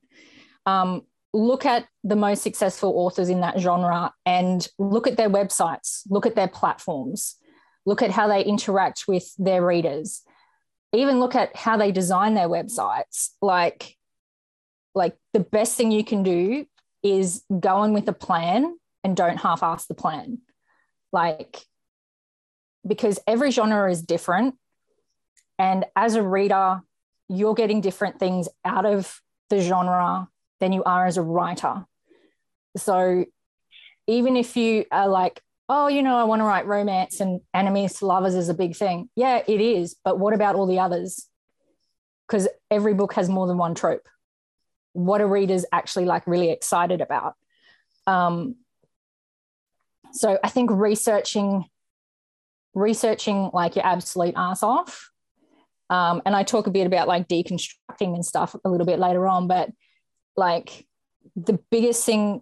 [0.66, 6.02] Um, look at the most successful authors in that genre and look at their websites,
[6.10, 7.36] look at their platforms,
[7.86, 10.24] look at how they interact with their readers,
[10.94, 13.32] even look at how they design their websites.
[13.42, 13.96] Like,
[14.94, 16.66] like the best thing you can do
[17.04, 20.40] is go in with a plan and don't half-ass the plan.
[21.12, 21.64] Like
[22.88, 24.56] because every genre is different.
[25.58, 26.82] And as a reader
[27.28, 30.30] you're getting different things out of the genre
[30.60, 31.86] than you are as a writer.
[32.78, 33.26] So
[34.08, 37.94] even if you are like oh you know i want to write romance and enemies
[37.94, 39.10] to lovers is a big thing.
[39.16, 41.28] Yeah it is but what about all the others?
[42.28, 44.08] Because every book has more than one trope.
[44.94, 47.36] What are readers actually like really excited about?
[48.08, 48.56] Um,
[50.12, 51.66] so I think researching,
[52.74, 55.12] researching like your absolute ass off.
[55.90, 59.28] Um, and I talk a bit about like deconstructing and stuff a little bit later
[59.28, 59.70] on, but
[60.36, 60.88] like
[61.36, 62.42] the biggest thing,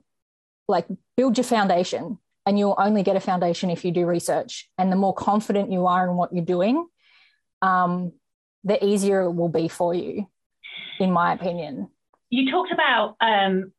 [0.67, 0.85] like
[1.17, 4.69] build your foundation and you'll only get a foundation if you do research.
[4.77, 6.85] And the more confident you are in what you're doing,
[7.61, 8.13] um,
[8.63, 10.27] the easier it will be for you,
[10.99, 11.89] in my opinion.
[12.29, 13.71] You talked about um,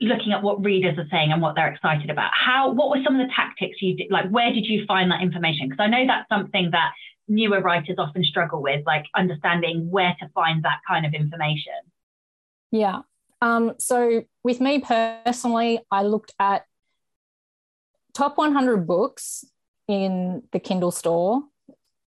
[0.00, 3.18] looking at what readers are saying and what they're excited about how what were some
[3.18, 6.06] of the tactics you did like where did you find that information because i know
[6.06, 6.92] that's something that
[7.28, 11.72] newer writers often struggle with like understanding where to find that kind of information
[12.70, 13.00] yeah
[13.42, 16.66] um, so with me personally i looked at
[18.16, 19.44] top 100 books
[19.88, 21.42] in the kindle store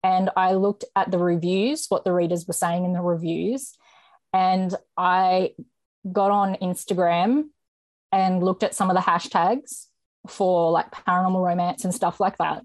[0.03, 3.77] and i looked at the reviews what the readers were saying in the reviews
[4.33, 5.51] and i
[6.11, 7.45] got on instagram
[8.13, 9.87] and looked at some of the hashtags
[10.29, 12.65] for like paranormal romance and stuff like that.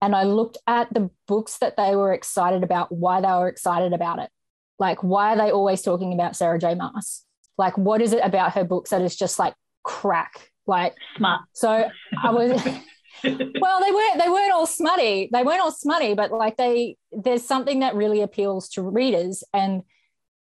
[0.00, 3.92] And I looked at the books that they were excited about, why they were excited
[3.92, 4.30] about it.
[4.78, 6.74] Like, why are they always talking about Sarah J.
[6.74, 7.24] Maas?
[7.56, 9.54] Like, what is it about her books that is just like
[9.84, 10.50] crack?
[10.66, 11.42] Like, smart.
[11.52, 11.88] So
[12.22, 12.50] I was.
[13.24, 15.28] well, they weren't they weren't all smutty.
[15.32, 19.44] They weren't all smutty, but like they there's something that really appeals to readers.
[19.52, 19.82] And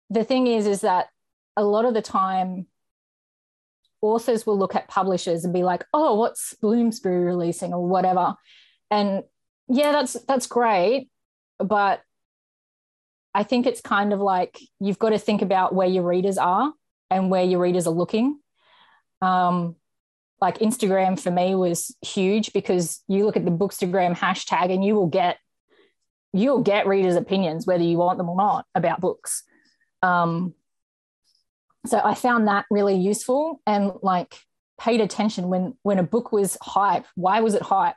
[0.09, 1.07] the thing is, is that
[1.57, 2.67] a lot of the time
[4.01, 8.35] authors will look at publishers and be like, oh, what's Bloomsbury releasing or whatever.
[8.89, 9.23] And
[9.67, 11.09] yeah, that's that's great.
[11.59, 12.01] But
[13.33, 16.73] I think it's kind of like you've got to think about where your readers are
[17.11, 18.39] and where your readers are looking.
[19.21, 19.75] Um,
[20.41, 24.95] like Instagram for me was huge because you look at the Bookstagram hashtag and you
[24.95, 25.37] will get
[26.31, 29.43] you'll get readers' opinions whether you want them or not about books.
[30.03, 30.53] Um,
[31.85, 34.35] so I found that really useful and like
[34.79, 37.05] paid attention when when a book was hype.
[37.15, 37.95] Why was it hype?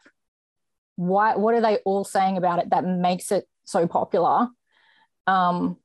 [0.97, 4.49] Why what are they all saying about it that makes it so popular?
[5.27, 5.77] Um,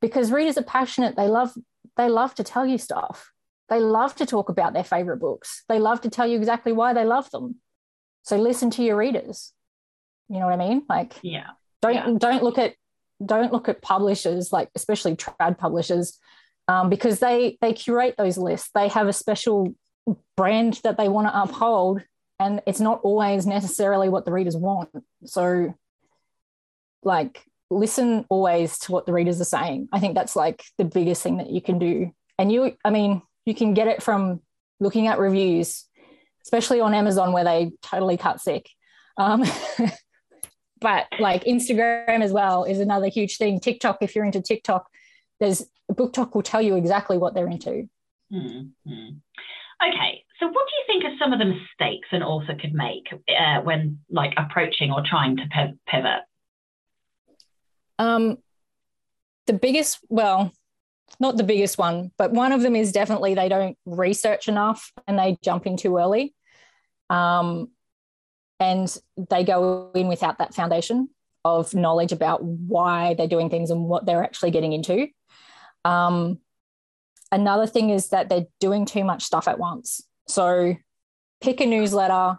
[0.00, 1.16] because readers are passionate.
[1.16, 1.52] They love
[1.96, 3.32] they love to tell you stuff.
[3.68, 5.64] They love to talk about their favorite books.
[5.68, 7.56] They love to tell you exactly why they love them.
[8.22, 9.52] So listen to your readers.
[10.28, 10.82] You know what I mean?
[10.88, 11.50] Like yeah.
[11.82, 12.14] Don't yeah.
[12.16, 12.74] don't look at
[13.24, 16.18] don't look at publishers like especially trad publishers
[16.68, 18.70] um, because they they curate those lists.
[18.74, 19.74] They have a special
[20.36, 22.02] brand that they want to uphold,
[22.38, 24.90] and it's not always necessarily what the readers want.
[25.24, 25.74] So,
[27.02, 29.88] like, listen always to what the readers are saying.
[29.92, 32.12] I think that's like the biggest thing that you can do.
[32.38, 34.42] And you, I mean, you can get it from
[34.78, 35.86] looking at reviews,
[36.44, 38.68] especially on Amazon where they totally cut sick.
[39.16, 39.42] Um,
[40.80, 43.58] but like Instagram as well is another huge thing.
[43.58, 44.86] TikTok, if you're into TikTok,
[45.40, 47.88] there's BookTok will tell you exactly what they're into.
[48.30, 49.16] Mm-hmm.
[49.80, 53.06] Okay, so what do you think are some of the mistakes an author could make
[53.12, 56.20] uh, when like approaching or trying to pivot?
[57.98, 58.38] Um,
[59.46, 60.52] the biggest, well,
[61.20, 65.18] not the biggest one, but one of them is definitely they don't research enough and
[65.18, 66.34] they jump in too early.
[67.10, 67.70] Um,
[68.60, 68.94] and
[69.30, 71.08] they go in without that foundation
[71.44, 75.08] of knowledge about why they're doing things and what they're actually getting into.
[75.84, 76.38] Um,
[77.30, 80.02] another thing is that they're doing too much stuff at once.
[80.26, 80.76] So
[81.40, 82.38] pick a newsletter,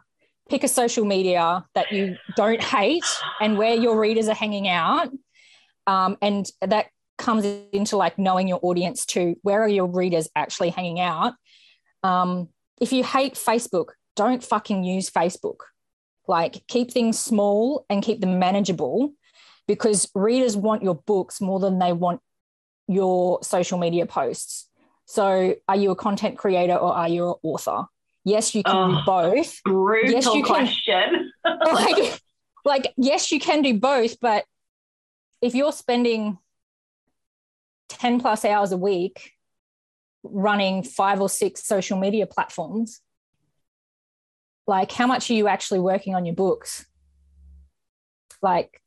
[0.50, 3.06] pick a social media that you don't hate
[3.40, 5.10] and where your readers are hanging out.
[5.88, 6.88] Um, and that
[7.20, 9.36] comes into like knowing your audience too.
[9.44, 11.34] Where are your readers actually hanging out?
[12.02, 12.50] Um,
[12.82, 15.58] if you hate Facebook, don't fucking use Facebook.
[16.28, 19.14] Like keep things small and keep them manageable
[19.68, 22.22] because readers want your books more than they want
[22.88, 24.68] your social media posts.
[25.06, 27.86] So, are you a content creator or are you an author?
[28.24, 29.64] Yes, you can Oh, do both.
[29.64, 31.32] Brutal Yes, you can.
[31.66, 32.22] like,
[32.66, 34.46] like, yes, you can do both, but
[35.42, 36.38] if you're spending
[37.90, 39.34] 10 plus hours a week
[40.24, 43.02] running five or six social media platforms,
[44.68, 46.86] like, how much are you actually working on your books?
[48.42, 48.82] Like,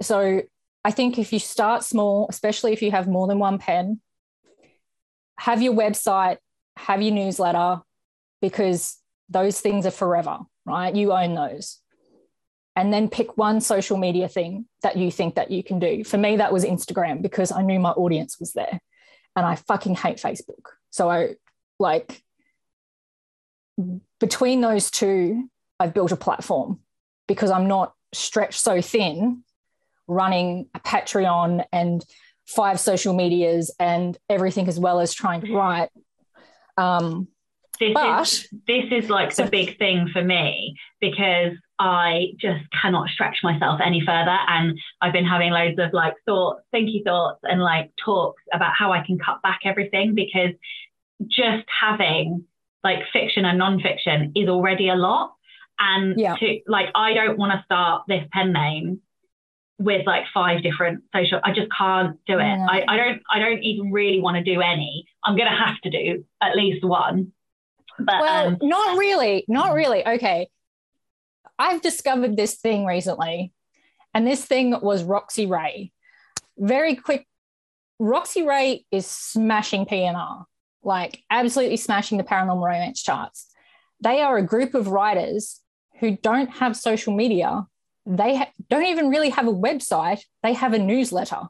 [0.00, 0.42] so
[0.84, 4.00] I think if you start small, especially if you have more than one pen,
[5.38, 6.38] have your website,
[6.76, 7.82] have your newsletter,
[8.40, 10.94] because those things are forever, right?
[10.94, 11.81] You own those.
[12.74, 16.04] And then pick one social media thing that you think that you can do.
[16.04, 18.80] For me, that was Instagram because I knew my audience was there.
[19.36, 20.64] And I fucking hate Facebook.
[20.90, 21.34] So I
[21.78, 22.22] like
[24.20, 25.48] between those two,
[25.78, 26.80] I've built a platform
[27.26, 29.44] because I'm not stretched so thin
[30.06, 32.04] running a Patreon and
[32.46, 35.90] five social medias and everything as well as trying to write.
[36.76, 37.28] Um,
[37.80, 42.62] this but is this is like So- the big thing for me because I just
[42.80, 44.38] cannot stretch myself any further.
[44.46, 48.92] And I've been having loads of like thoughts, thinky thoughts, and like talks about how
[48.92, 50.52] I can cut back everything because
[51.26, 52.44] just having
[52.84, 55.34] like fiction and nonfiction is already a lot.
[55.80, 56.36] And Yeah.
[56.36, 59.00] to like, I don't want to start this pen name
[59.80, 61.40] with like five different social.
[61.42, 62.42] I just can't do it.
[62.44, 63.22] I, I don't.
[63.28, 65.04] I don't even really want to do any.
[65.24, 67.32] I'm gonna have to do at least one.
[67.98, 69.44] But well, um, not really.
[69.48, 70.06] Not really.
[70.06, 70.48] Okay.
[71.62, 73.52] I've discovered this thing recently,
[74.14, 75.92] and this thing was Roxie Ray.
[76.58, 77.26] Very quick.
[78.00, 80.44] Roxie Ray is smashing PNR,
[80.82, 83.46] like absolutely smashing the paranormal romance charts.
[84.02, 85.60] They are a group of writers
[86.00, 87.66] who don't have social media.
[88.04, 90.22] They ha- don't even really have a website.
[90.42, 91.42] They have a newsletter.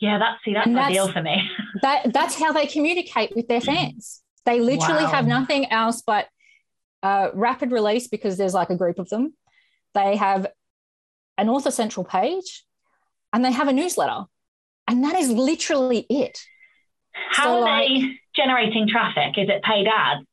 [0.00, 1.36] yeah, that's see, that's that's- ideal for me.
[1.82, 4.22] that that's how they communicate with their fans.
[4.46, 5.10] They literally Wow.
[5.16, 6.26] have nothing else but
[7.02, 9.34] uh, rapid release because there's like a group of them.
[9.94, 10.46] They have
[11.38, 12.64] an author central page,
[13.32, 14.24] and they have a newsletter,
[14.88, 16.38] and that is literally it.
[17.30, 19.38] How So, are like- they generating traffic?
[19.38, 20.26] Is it paid ads?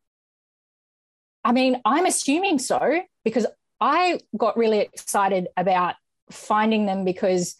[1.45, 3.45] I mean, I'm assuming so because
[3.81, 5.95] I got really excited about
[6.31, 7.57] finding them because,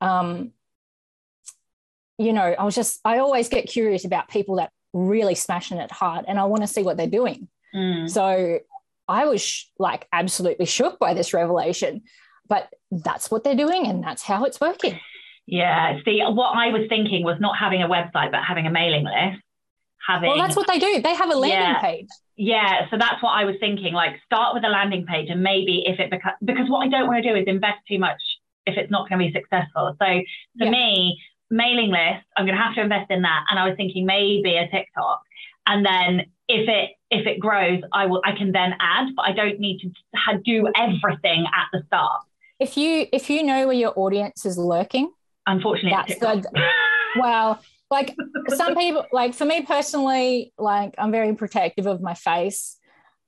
[0.00, 0.52] um,
[2.16, 5.92] you know, I was just, I always get curious about people that really smashing it
[5.92, 7.48] hard and I want to see what they're doing.
[7.74, 8.08] Mm.
[8.10, 8.58] So
[9.08, 12.02] I was sh- like absolutely shook by this revelation,
[12.48, 14.98] but that's what they're doing and that's how it's working.
[15.46, 15.98] Yeah.
[16.04, 19.42] See, what I was thinking was not having a website, but having a mailing list.
[20.06, 21.00] Having Well, that's what they do.
[21.02, 21.80] They have a landing Yeah.
[21.80, 22.06] page.
[22.36, 23.92] Yeah, so that's what I was thinking.
[23.92, 27.06] Like, start with a landing page, and maybe if it becomes because what I don't
[27.08, 28.20] want to do is invest too much
[28.64, 29.96] if it's not going to be successful.
[30.00, 30.06] So
[30.58, 30.70] for Yeah.
[30.70, 31.18] me,
[31.50, 33.44] mailing list, I'm going to have to invest in that.
[33.50, 35.20] And I was thinking maybe a TikTok,
[35.66, 39.32] and then if it if it grows, I will I can then add, but I
[39.32, 42.22] don't need to do everything at the start.
[42.58, 45.12] If you if you know where your audience is lurking,
[45.48, 46.52] Unfortunately, That's TikTok.
[47.18, 48.14] well, like
[48.48, 52.76] some people, like for me personally, like I'm very protective of my face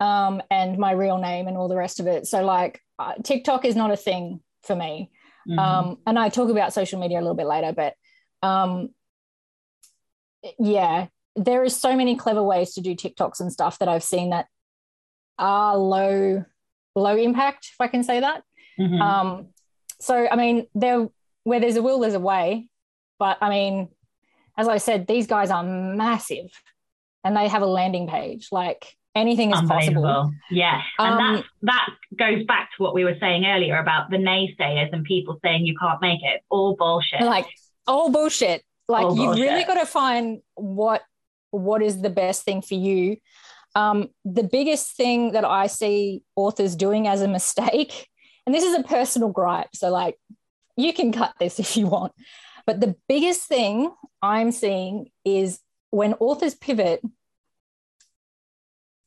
[0.00, 2.26] um, and my real name and all the rest of it.
[2.26, 5.10] So like uh, TikTok is not a thing for me.
[5.48, 5.58] Mhm.
[5.58, 7.94] Um, and I talk about social media a little bit later, but
[8.46, 8.90] um,
[10.58, 11.06] yeah,
[11.40, 14.46] there is so many clever ways to do TikToks and stuff that I've seen that
[15.38, 16.44] are low
[16.94, 18.42] low impact, if I can say that.
[18.78, 19.00] Mhm.
[19.00, 19.46] Um,
[20.00, 21.08] so I mean, there
[21.44, 22.68] where there's a will, there's a way.
[23.18, 23.88] But I mean,
[24.56, 26.50] as I said, these guys are massive,
[27.24, 28.48] and they have a landing page.
[28.52, 30.32] Like anything is possible.
[30.50, 30.82] Yeah.
[30.98, 34.92] And Um, that, that goes back to what we were saying earlier about the naysayers
[34.92, 36.42] and people saying you can't make it.
[36.48, 37.22] All bullshit.
[37.22, 37.46] Like
[37.86, 38.62] all bullshit.
[38.88, 41.02] Like All you've really got to find what
[41.50, 43.16] what is the best thing for you.
[43.74, 48.08] Um, the biggest thing that I see authors doing as a mistake,
[48.46, 50.16] and this is a personal gripe, so like
[50.76, 52.12] you can cut this if you want,
[52.66, 53.92] but the biggest thing
[54.22, 57.02] I'm seeing is when authors pivot,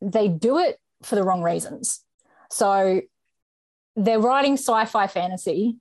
[0.02, 2.02] they do it for the wrong reasons.
[2.50, 3.02] So
[3.96, 5.78] they're writing sci-fi fantasy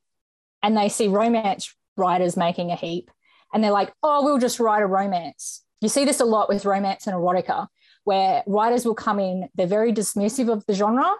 [0.63, 3.11] and they see romance writers making a heap
[3.53, 5.62] and they're like, oh, we'll just write a romance.
[5.83, 7.67] You see this a lot with romance and erotica,
[8.05, 11.13] where writers will come in, they're very dismissive of the genre,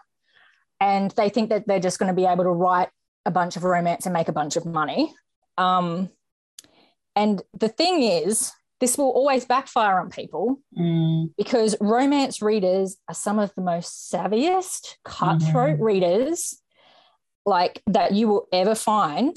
[0.81, 2.89] and they think that they're just going to be able to write
[3.27, 5.13] a bunch of romance and make a bunch of money.
[5.59, 6.11] Um,
[7.15, 13.15] and the thing is, this will always backfire on people Mm, because romance readers are
[13.15, 16.61] some of the most savviest, cutthroat readers
[17.45, 19.37] like that you will ever find,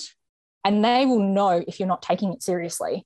[0.64, 3.06] and they will know if you're not taking it seriously.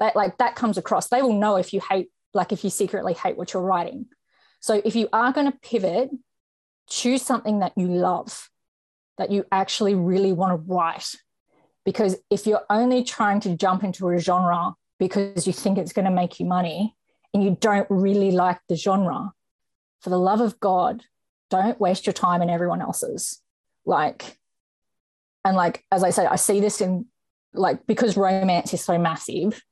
[0.00, 1.08] That like that comes across.
[1.08, 4.06] They will know if you hate, like if you secretly hate what you're writing.
[4.60, 6.10] So if you are going to pivot,
[6.88, 8.48] choose something that you love,
[9.18, 11.14] that you actually really want to write.
[11.84, 16.04] Because if you're only trying to jump into a genre because you think it's going
[16.04, 16.94] to make you money
[17.32, 19.32] and you don't really like the genre,
[20.00, 21.02] for the love of God,
[21.50, 23.40] don't waste your time and everyone else's.
[23.84, 24.38] Like,
[25.44, 27.06] and like, as I said, I see this in
[27.54, 29.62] like, because romance is so massive,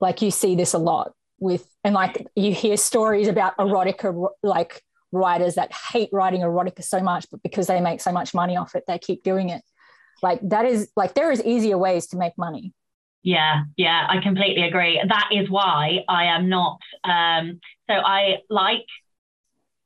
[0.00, 4.82] like you see this a lot with, and like you hear stories about erotica, like
[5.12, 8.74] writers that hate writing erotica so much, but because they make so much money off
[8.74, 9.62] it, they keep doing it.
[10.22, 12.74] Like that is like there is easier ways to make money.
[13.22, 15.00] Yeah, yeah, I completely agree.
[15.06, 16.80] That is why I am not.
[17.04, 18.86] Um, so I like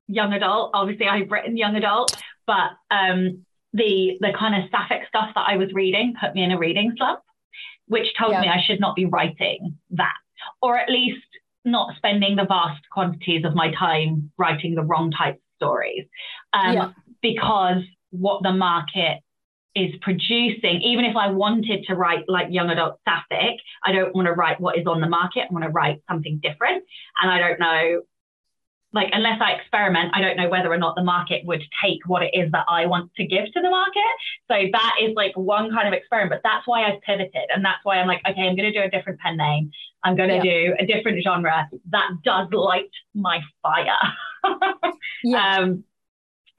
[0.07, 0.71] young adult.
[0.75, 5.57] Obviously, I've written young adult, but um, the the kind of sapphic stuff that I
[5.57, 7.21] was reading put me in a reading slump,
[7.87, 8.41] which told yeah.
[8.41, 10.17] me I should not be writing that,
[10.63, 11.25] or at least
[11.65, 16.07] not spending the vast quantities of my time writing the wrong type of stories,
[16.53, 16.91] um, yeah.
[17.23, 19.21] because what the market
[19.75, 24.27] is producing, even if I wanted to write like young adult sapphic, I don't want
[24.27, 25.47] to write what is on the market.
[25.51, 26.85] I want to write something different.
[27.21, 28.03] And I don't know
[28.95, 32.23] like unless I experiment, I don't know whether or not the market would take what
[32.23, 34.03] it is that I want to give to the market.
[34.49, 37.51] So that is like one kind of experiment, but that's why I've pivoted.
[37.53, 39.73] And that's why I'm like, okay, I'm going to do a different pen name.
[40.05, 40.43] I'm going to yeah.
[40.43, 43.97] do a different genre that does light my fire.
[45.25, 45.57] yeah.
[45.57, 45.83] Um,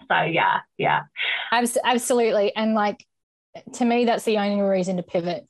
[0.09, 1.03] so yeah, yeah.
[1.53, 2.53] Absolutely.
[2.53, 3.05] And like,
[3.75, 5.47] to me, that's the only reason to pivot.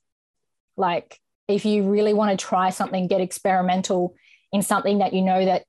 [0.77, 4.13] Like, if you really want to try something, get experimental
[4.51, 5.65] in something that you know that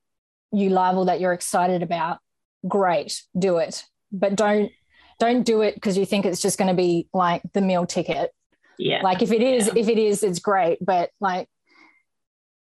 [0.51, 2.19] you love or that you're excited about,
[2.67, 3.85] great, do it.
[4.11, 4.71] But don't
[5.19, 8.31] don't do it because you think it's just going to be like the meal ticket.
[8.77, 9.01] Yeah.
[9.01, 9.73] Like if it is, yeah.
[9.75, 10.77] if it is, it's great.
[10.79, 11.47] But like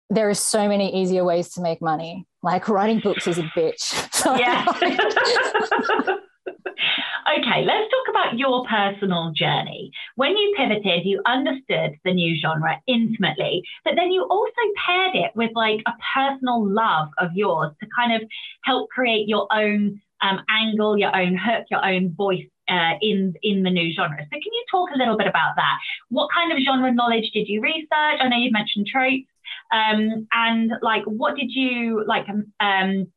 [0.09, 2.28] there are so many easier ways to make money.
[2.43, 4.13] Like writing books is a bitch.
[4.13, 4.65] So yeah.
[7.28, 9.91] okay, let's talk about your personal journey.
[10.15, 15.32] When you pivoted, you understood the new genre intimately, but then you also paired it
[15.36, 18.28] with like a personal love of yours to kind of
[18.63, 23.63] help create your own um, angle, your own hook, your own voice uh, in in
[23.63, 24.17] the new genre.
[24.23, 25.78] So, can you talk a little bit about that?
[26.09, 27.89] What kind of genre knowledge did you research?
[27.91, 29.28] I know you've mentioned tropes,
[29.71, 32.26] um, and like, what did you like?
[32.59, 33.07] Um,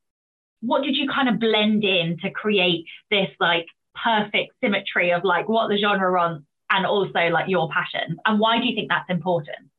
[0.61, 3.67] what did you kind of blend in to create this like
[4.03, 8.17] perfect symmetry of like what the genre wants and also like your passion.
[8.27, 9.71] And why do you think that's important?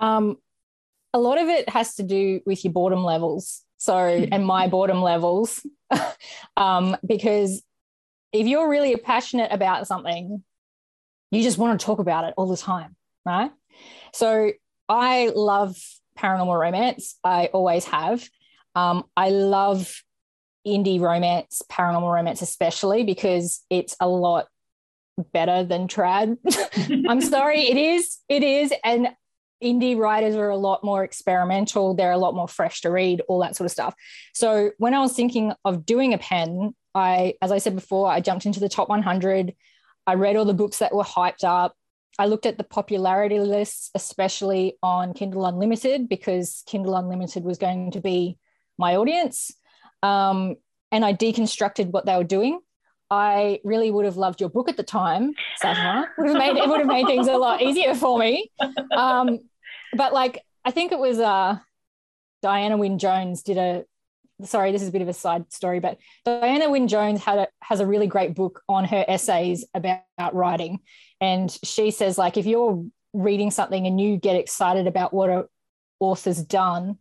[0.00, 0.36] Um
[1.14, 3.62] a lot of it has to do with your boredom levels.
[3.76, 5.64] So and my boredom levels.
[6.56, 7.62] Um because
[8.32, 10.42] if you're really passionate about something
[11.30, 13.50] you just want to talk about it all the time right?
[14.12, 14.52] So
[14.88, 15.76] i love
[16.18, 17.18] paranormal romance.
[17.24, 18.28] I always have.
[18.74, 20.02] Um, i love
[20.66, 24.46] indie romance, paranormal romance, especially because it's a lot
[25.32, 26.36] better than trad.
[27.08, 28.18] I'm sorry, it is.
[28.28, 28.72] It is.
[28.84, 29.08] And
[29.62, 31.94] indie writers are a lot more experimental.
[31.94, 33.94] They're a lot more fresh to read, all that sort of stuff.
[34.34, 38.20] So when I was thinking of doing a pen, I, as I said before, I
[38.20, 39.54] jumped into the top 100.
[40.06, 41.74] I read all the books that were hyped up.
[42.18, 47.92] I looked at the popularity lists, especially on Kindle Unlimited, because Kindle Unlimited was going
[47.92, 48.38] to be
[48.76, 49.52] my audience
[50.02, 50.56] um,
[50.90, 52.60] and I deconstructed what they were doing.
[53.10, 55.34] I really would have loved your book at the time.
[56.18, 58.50] Would have made it would have made things a lot easier for me.
[58.96, 59.40] Um,
[59.94, 61.58] but like I think it was uh,
[62.40, 63.84] Diana Wynne Jones did a
[64.44, 67.48] sorry, this is a bit of a side story, but Diana Wynne Jones had a,
[67.62, 70.80] has a really great book on her essays about, about writing.
[71.20, 75.46] And she says, like, if you're reading something and you get excited about what a
[76.00, 76.98] author's done,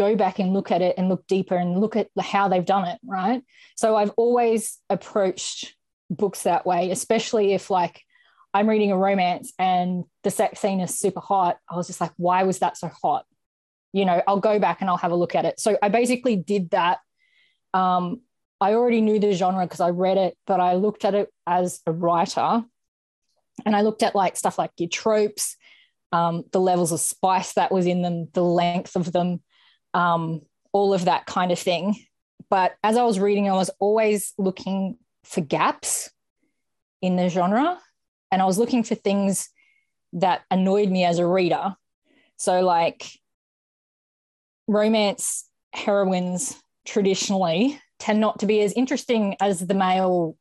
[0.00, 2.88] go back and look at it and look deeper and look at how they've done
[2.88, 3.42] it right?
[3.76, 5.74] So i've always approached
[6.08, 8.02] books that way especially if like
[8.54, 12.12] i'm reading a romance and the sex scene is super hot i was just like
[12.16, 13.26] why was that so hot?
[13.92, 15.60] You know i'll go back and i'll have a look at it.
[15.60, 17.00] So i basically did that.
[17.74, 18.22] Um,
[18.58, 21.80] i already knew the genre because i read it but i looked at it as
[21.86, 22.64] a writer.
[23.66, 25.56] And i looked at like stuff like your tropes
[26.12, 29.42] um, the levels of spice that was in them the length of them
[29.94, 31.96] um, all of that kind of thing.
[32.48, 36.10] But as I was reading, I was always looking for gaps
[37.02, 37.78] in the genre.
[38.32, 39.48] And I was looking for things
[40.14, 41.74] that annoyed me as a reader.
[42.36, 43.06] So, like
[44.66, 50.36] romance heroines traditionally tend not to be as interesting as the male,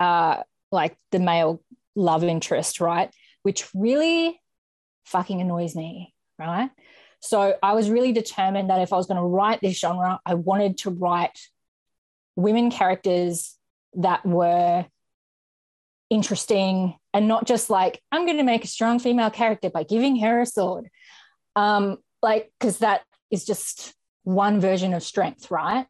[0.00, 0.42] uh,
[0.72, 1.62] like the male
[1.94, 3.10] love interest, right?
[3.42, 4.40] Which really
[5.04, 6.70] fucking annoys me, right?
[7.26, 10.34] So I was really determined that if I was going to write this genre, I
[10.34, 11.38] wanted to write
[12.36, 13.56] women characters
[13.94, 14.86] that were
[16.08, 20.20] interesting and not just like, I'm going to make a strong female character by giving
[20.20, 20.88] her a sword.
[21.56, 25.86] Um, like, because that is just one version of strength, right?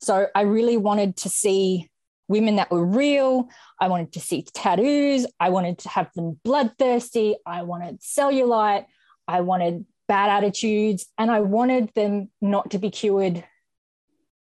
[0.00, 1.90] So I really wanted to see
[2.28, 3.48] women that were real.
[3.80, 5.26] I wanted to see tattoos.
[5.38, 7.36] I wanted to have them bloodthirsty.
[7.44, 8.86] I wanted cellulite.
[9.28, 11.06] I wanted bad attitudes.
[11.16, 13.44] And I wanted them not to be cured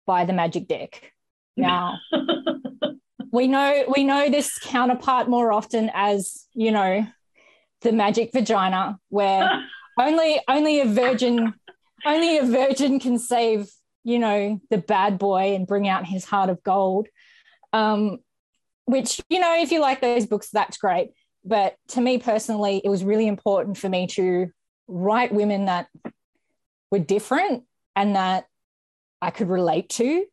[0.07, 1.13] by the magic deck.
[1.59, 1.99] Now,
[3.33, 7.07] we know we know this counterpart more often as, you know,
[7.83, 9.63] the magic vagina, where
[10.01, 11.53] only only a virgin
[12.07, 13.69] only a virgin can save
[14.05, 17.09] you know the bad boy and bring out his heart of gold
[17.73, 18.19] um,
[18.87, 21.11] which you know if you like those books that's great
[21.45, 24.49] but to me personally it was really important for me to
[24.89, 25.89] write women that
[26.91, 27.65] were different
[27.95, 28.47] and that
[29.23, 30.25] i could relate to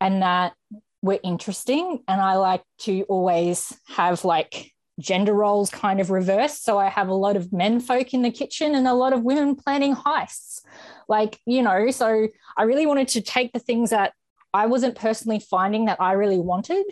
[0.00, 0.54] and that
[1.02, 6.64] were interesting and i like to always have like gender roles kind of reversed.
[6.64, 9.22] So I have a lot of men folk in the kitchen and a lot of
[9.22, 10.62] women planning heists.
[11.08, 14.12] Like, you know, so I really wanted to take the things that
[14.52, 16.84] I wasn't personally finding that I really wanted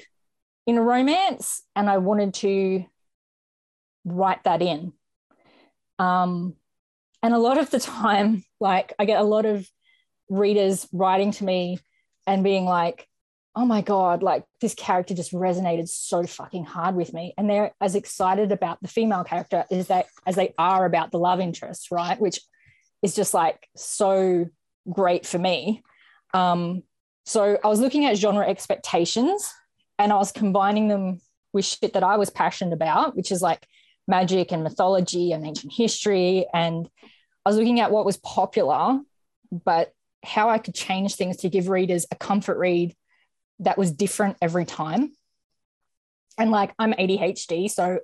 [0.67, 2.85] in a romance and I wanted to
[4.05, 4.93] write that in.
[5.99, 6.55] Um,
[7.23, 9.69] and a lot of the time, like, I get a lot of
[10.29, 11.79] readers writing to me
[12.27, 13.07] and being like,
[13.59, 17.33] oh my god like this character just resonated so fucking hard with me.
[17.39, 21.19] And they're as excited about the female character as they as they are about the
[21.19, 22.21] love interest right?
[22.21, 22.39] Which
[23.03, 24.45] is just like so
[24.93, 25.83] great for me.
[26.35, 26.83] Um
[27.27, 29.53] so i was looking at genre expectations
[29.99, 31.21] and i was combining them
[31.53, 33.67] with shit that i was passionate about which is like
[34.09, 36.89] magic and mythology and ancient history and
[37.45, 39.01] i was looking at what was popular
[39.65, 39.93] but
[40.25, 42.95] how i could change things to give readers a comfort read
[43.61, 45.13] that was different every time.
[46.39, 48.01] And like I'm ADHD, so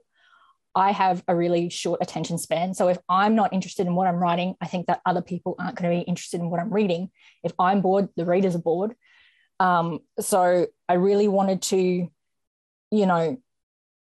[0.74, 2.72] I have a really short attention span.
[2.72, 5.76] So if I'm not interested in what I'm writing, I think that other people aren't
[5.76, 7.10] going to be interested in what I'm reading.
[7.44, 8.94] If I'm bored, the readers are bored.
[9.60, 12.08] Um, so I really wanted to,
[12.90, 13.36] you know,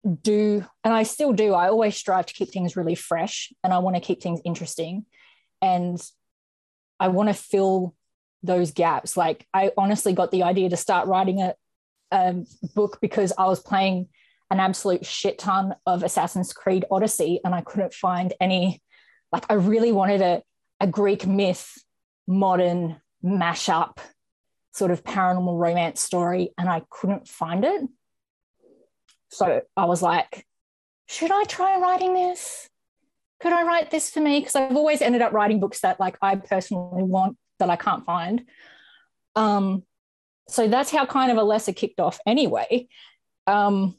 [0.06, 1.52] do, and I still do.
[1.54, 5.04] I always strive to keep things really fresh and I want to keep things interesting.
[5.60, 6.00] And
[7.00, 7.94] I want to fill
[8.42, 9.16] those gaps.
[9.16, 11.54] Like I honestly got the idea to start writing a,
[12.10, 12.36] a
[12.74, 14.08] book because I was playing
[14.50, 18.82] an absolute shit ton of Assassin's Creed Odyssey and I couldn't find any.
[19.32, 20.42] Like I really wanted a,
[20.80, 21.72] a Greek myth,
[22.26, 23.98] modern mashup
[24.72, 27.82] sort of paranormal romance story and I couldn't find it.
[29.30, 30.46] So I was like,
[31.06, 32.68] should I try writing this?
[33.40, 34.40] Could I write this for me?
[34.40, 38.04] Because I've always ended up writing books that like I personally want that I can't
[38.04, 38.44] find.
[39.34, 39.82] Um,
[40.48, 42.88] so that's how kind of Alessa kicked off anyway.
[43.46, 43.96] Um,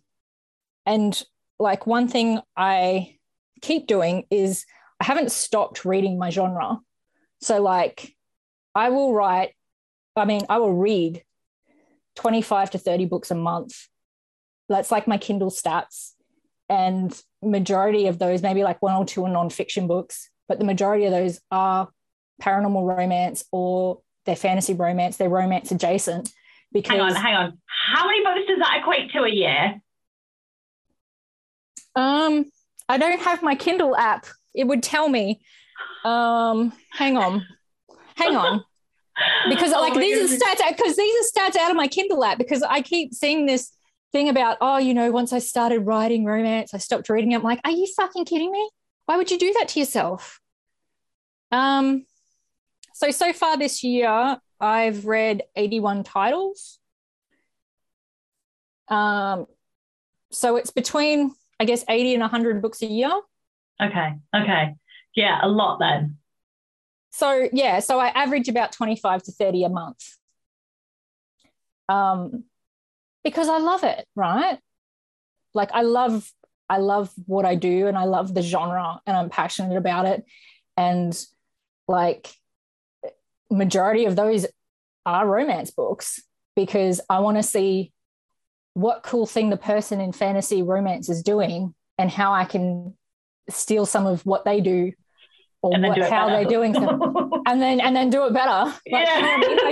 [0.86, 1.22] and
[1.60, 3.18] like one thing I
[3.62, 4.66] keep doing is
[5.00, 6.80] I haven't stopped reading my genre.
[7.42, 8.16] So like
[8.74, 9.54] I will write,
[10.16, 11.24] I mean, I will read
[12.16, 13.88] 25 to 30 books a month.
[14.70, 16.12] That's like my Kindle stats.
[16.70, 21.06] And majority of those, maybe like one or two are nonfiction books, but the majority
[21.06, 21.90] of those are
[22.42, 26.30] paranormal romance or they're fantasy romance, they're romance adjacent.
[26.74, 27.58] Because hang on, hang on.
[27.94, 29.82] How many books does that equate to a year?
[31.96, 32.46] Um,
[32.90, 34.26] I don't have my Kindle app.
[34.54, 35.42] It would tell me.
[36.04, 37.46] Um, hang on,
[38.16, 38.64] hang on,
[39.50, 40.42] because oh like these goodness.
[40.42, 43.46] are stats because these are stats out of my Kindle app because I keep seeing
[43.46, 43.72] this
[44.14, 47.36] thing about oh you know once I started writing romance I stopped reading it.
[47.36, 48.70] I'm like, are you fucking kidding me?
[49.06, 50.42] Why would you do that to yourself?
[51.52, 52.06] Um,
[52.94, 56.80] so, so far this year, I've read 81 titles.
[58.90, 59.46] Um,
[60.32, 63.12] so it's between, I guess, 80 and 100 books a year.
[63.82, 64.16] Okay.
[64.36, 64.76] Okay.
[65.16, 66.18] Yeah, a lot then.
[67.12, 70.18] So, yeah, so I average about 25 to 30 a month.
[71.88, 72.44] Um,
[73.28, 74.58] because I love it, right?
[75.54, 76.32] Like I love
[76.70, 80.24] I love what I do and I love the genre and I'm passionate about it.
[80.78, 81.18] And
[81.88, 82.30] like
[83.50, 84.46] majority of those
[85.06, 86.22] are romance books
[86.56, 87.92] because I want to see
[88.74, 92.96] what cool thing the person in fantasy romance is doing and how I can
[93.50, 94.92] steal some of what they do
[95.62, 96.32] or what, how better.
[96.32, 96.76] they're doing
[97.46, 98.72] and then and then do it better.
[98.90, 99.38] Like, yeah.
[99.38, 99.64] You know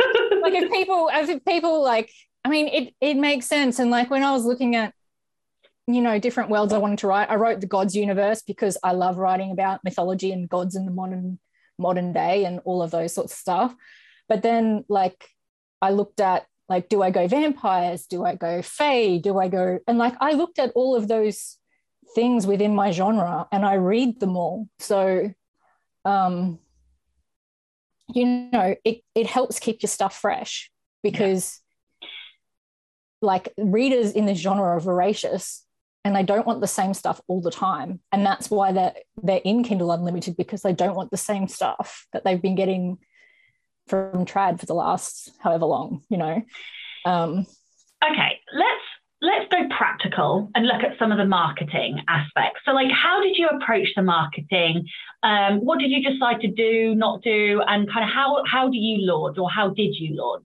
[0.42, 2.12] like, like if people as if people like
[2.46, 3.80] I mean it it makes sense.
[3.80, 4.94] And like when I was looking at
[5.88, 8.92] you know different worlds I wanted to write, I wrote the gods universe because I
[8.92, 11.40] love writing about mythology and gods in the modern
[11.80, 13.76] modern day and all of those sorts of stuff.
[14.30, 15.28] But then like
[15.82, 18.06] I looked at like, do I go vampires?
[18.06, 19.18] Do I go fae?
[19.18, 21.58] Do I go and like I looked at all of those
[22.14, 24.70] things within my genre and I read them all.
[24.78, 25.32] So
[26.06, 26.60] um
[28.14, 30.70] you know, it it helps keep your stuff fresh
[31.02, 31.60] because.
[33.26, 35.66] Like readers in this genre are voracious
[36.06, 38.00] and they don't want the same stuff all the time.
[38.12, 42.08] And that's why they're they're in kindle unlimited because they don't want the same stuff
[42.14, 43.00] that they've been getting
[43.88, 46.42] from trad for the last however long you know?
[47.06, 47.46] Um,
[48.04, 48.84] okay let's
[49.22, 52.62] let's go practical and look at some of the marketing aspects.
[52.66, 54.88] So like how did you approach the marketing?
[55.24, 57.62] Um, what did you decide to do not do?
[57.68, 60.44] And kind of how how do you launch or how did you launch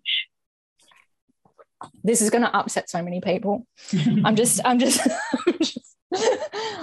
[2.04, 3.66] this is going to upset so many people.
[4.24, 5.00] I'm just, I'm just,
[5.46, 5.90] I'm just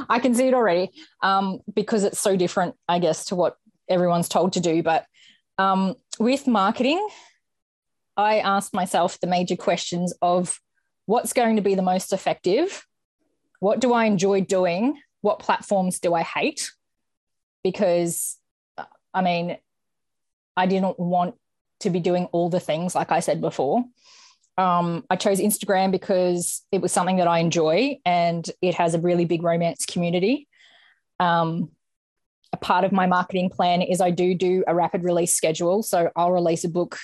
[0.09, 0.91] I can see it already
[1.21, 3.57] um, because it's so different, I guess, to what
[3.89, 4.83] everyone's told to do.
[4.83, 5.05] But
[5.57, 7.05] um, with marketing,
[8.15, 10.59] I asked myself the major questions of
[11.05, 12.85] what's going to be the most effective?
[13.59, 14.99] What do I enjoy doing?
[15.21, 16.71] What platforms do I hate?
[17.63, 18.37] Because,
[19.13, 19.57] I mean,
[20.55, 21.35] I didn't want
[21.81, 23.83] to be doing all the things, like I said before
[24.57, 28.99] um, I chose Instagram because it was something that I enjoy and it has a
[28.99, 30.47] really big romance community.
[31.19, 31.69] Um,
[32.53, 35.83] a part of my marketing plan is I do do a rapid release schedule.
[35.83, 36.97] So I'll release a book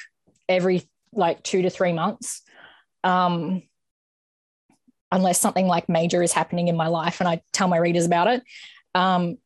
[0.49, 2.41] every like two to three months.
[3.03, 3.63] Um,
[5.11, 8.27] unless something like major is happening in my life and I tell my readers about
[8.27, 8.43] it.
[8.95, 9.37] Um,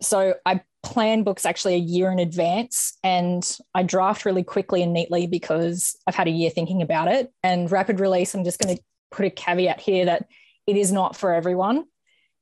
[0.00, 4.92] so I plan books actually a year in advance and I draft really quickly and
[4.92, 7.32] neatly because I've had a year thinking about it.
[7.42, 10.26] And rapid release, I'm just going to put a caveat here that
[10.66, 11.84] it is not for everyone.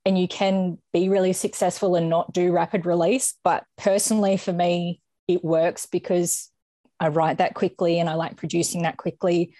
[0.07, 3.35] And you can be really successful and not do rapid release.
[3.45, 6.51] But personally, for me, it works because
[6.99, 9.55] I write that quickly and I like producing that quickly.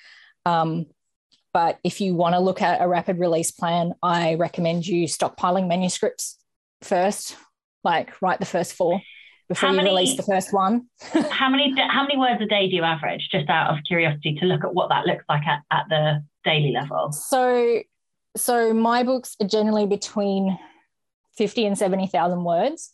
[0.47, 0.87] Um,
[1.53, 5.69] but if you want to look at a rapid release plan, I recommend you stockpiling
[5.69, 6.39] manuscripts
[6.83, 7.37] first
[7.85, 9.01] like write the first four
[9.51, 10.87] before how you release the first one.
[11.31, 13.29] how many how many words a day do you average?
[13.31, 16.73] Just out of curiosity, to look at what that looks like at, at the daily
[16.73, 17.13] level.
[17.13, 17.81] So,
[18.37, 20.57] so my books are generally between
[21.37, 22.93] fifty and seventy thousand words.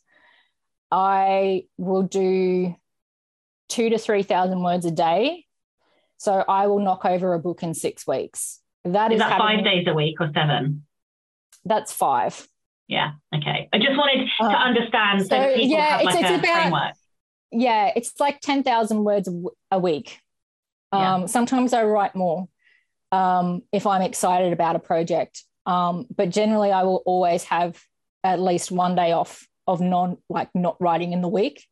[0.91, 2.75] I will do
[3.69, 5.45] two to three thousand words a day.
[6.17, 8.61] So I will knock over a book in six weeks.
[8.85, 10.87] That is, is that five days a week or seven?
[11.67, 12.49] That's five.
[12.89, 13.13] Yeah.
[13.35, 13.69] Okay.
[13.73, 16.61] I just wanted uh, to understand so, so people yeah, have like it's, a about,
[16.63, 16.95] framework.
[17.51, 19.29] Yeah, it's like ten thousand words
[19.71, 20.21] a week.
[20.93, 21.27] Um, yeah.
[21.27, 22.49] Sometimes I write more
[23.13, 27.81] um, if I'm excited about a project, um, but generally I will always have
[28.23, 31.65] at least one day off of non like not writing in the week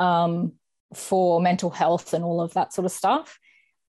[0.00, 0.52] um,
[0.94, 3.38] for mental health and all of that sort of stuff.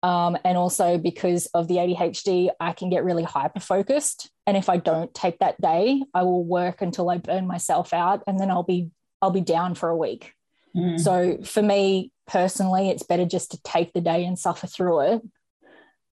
[0.04, 4.30] Um, and also because of the ADHD, I can get really hyper focused.
[4.46, 8.22] And if I don't take that day, I will work until I burn myself out,
[8.28, 8.90] and then I'll be
[9.22, 10.34] I'll be down for a week.
[10.76, 11.00] Mm.
[11.00, 15.22] So for me personally, it's better just to take the day and suffer through it,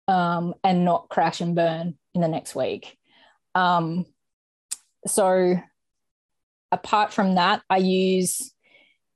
[0.07, 2.97] um, and not crash and burn in the next week.
[3.57, 4.07] Um,
[5.05, 5.57] so
[6.70, 8.55] apart from that, I use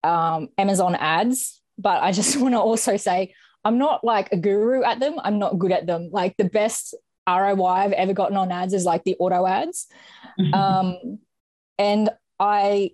[0.03, 3.35] um, Amazon ads, but I just want to also say
[3.65, 5.15] I'm not like a guru at them.
[5.23, 6.11] I'm not good at them.
[6.13, 6.95] Like the best
[7.29, 9.87] ROI I've ever gotten on ads is like the auto ads.
[10.39, 10.55] Mm-hmm.
[10.55, 11.19] Um,
[11.79, 12.91] and I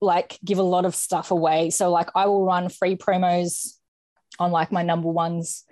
[0.00, 1.70] like give a lot of stuff away.
[1.70, 3.74] So like I will run free promos
[4.38, 5.64] on like my number ones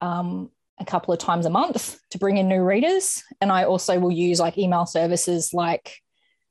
[0.00, 3.22] um, a couple of times a month to bring in new readers.
[3.40, 5.96] And I also will use like email services like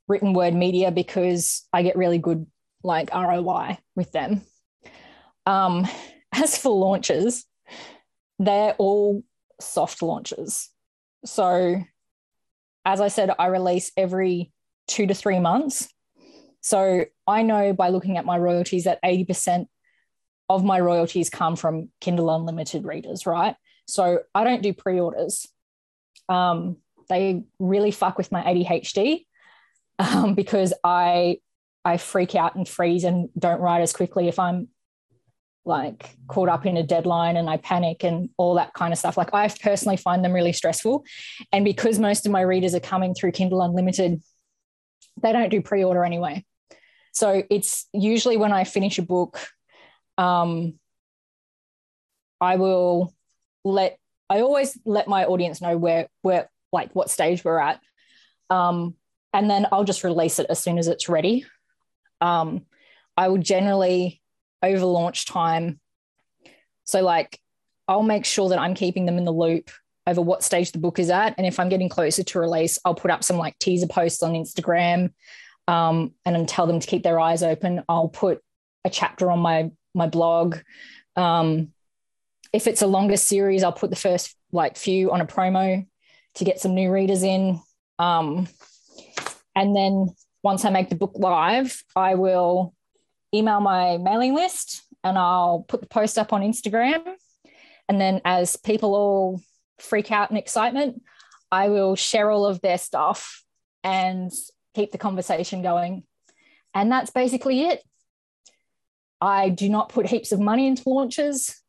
[0.06, 2.46] written word media because I get really good
[2.82, 4.42] like ROI with them.
[5.46, 5.86] Um,
[6.42, 7.44] as for launches,
[8.38, 9.22] they're all
[9.60, 10.70] soft launches.
[11.24, 11.82] So,
[12.84, 14.52] as I said, I release every
[14.86, 15.88] two to three months.
[16.60, 19.66] So, I know by looking at my royalties that 80%
[20.48, 23.56] of my royalties come from Kindle Unlimited readers, right?
[23.86, 25.46] So, I don't do pre orders.
[26.28, 26.76] Um,
[27.08, 29.24] they really fuck with my ADHD
[29.98, 31.38] um, because I
[31.84, 34.68] I freak out and freeze and don't write as quickly if I'm
[35.68, 39.16] like caught up in a deadline and I panic and all that kind of stuff.
[39.16, 41.04] Like I personally find them really stressful.
[41.52, 44.22] And because most of my readers are coming through Kindle Unlimited,
[45.22, 46.44] they don't do pre order anyway.
[47.12, 49.38] So it's usually when I finish a book,
[50.16, 50.74] um,
[52.40, 53.12] I will
[53.64, 53.98] let,
[54.30, 57.80] I always let my audience know where, where, like what stage we're at.
[58.50, 58.94] Um,
[59.32, 61.44] and then I'll just release it as soon as it's ready.
[62.20, 62.66] Um,
[63.16, 64.22] I will generally
[64.62, 65.80] over launch time.
[66.84, 67.38] So, like,
[67.86, 69.70] I'll make sure that I'm keeping them in the loop
[70.06, 71.34] over what stage the book is at.
[71.36, 74.32] And if I'm getting closer to release, I'll put up some like teaser posts on
[74.32, 75.12] Instagram
[75.66, 77.82] um, and tell them to keep their eyes open.
[77.88, 78.40] I'll put
[78.84, 80.58] a chapter on my my blog.
[81.16, 81.72] Um,
[82.52, 85.86] if it's a longer series, I'll put the first like few on a promo
[86.36, 87.60] to get some new readers in.
[87.98, 88.48] Um,
[89.54, 92.74] and then once I make the book live, I will
[93.34, 97.02] email my mailing list and I'll put the post up on Instagram.
[97.88, 99.40] And then as people all
[99.78, 101.02] freak out in excitement,
[101.50, 103.42] I will share all of their stuff
[103.82, 104.30] and
[104.74, 106.04] keep the conversation going.
[106.74, 107.82] And that's basically it.
[109.20, 111.60] I do not put heaps of money into launches.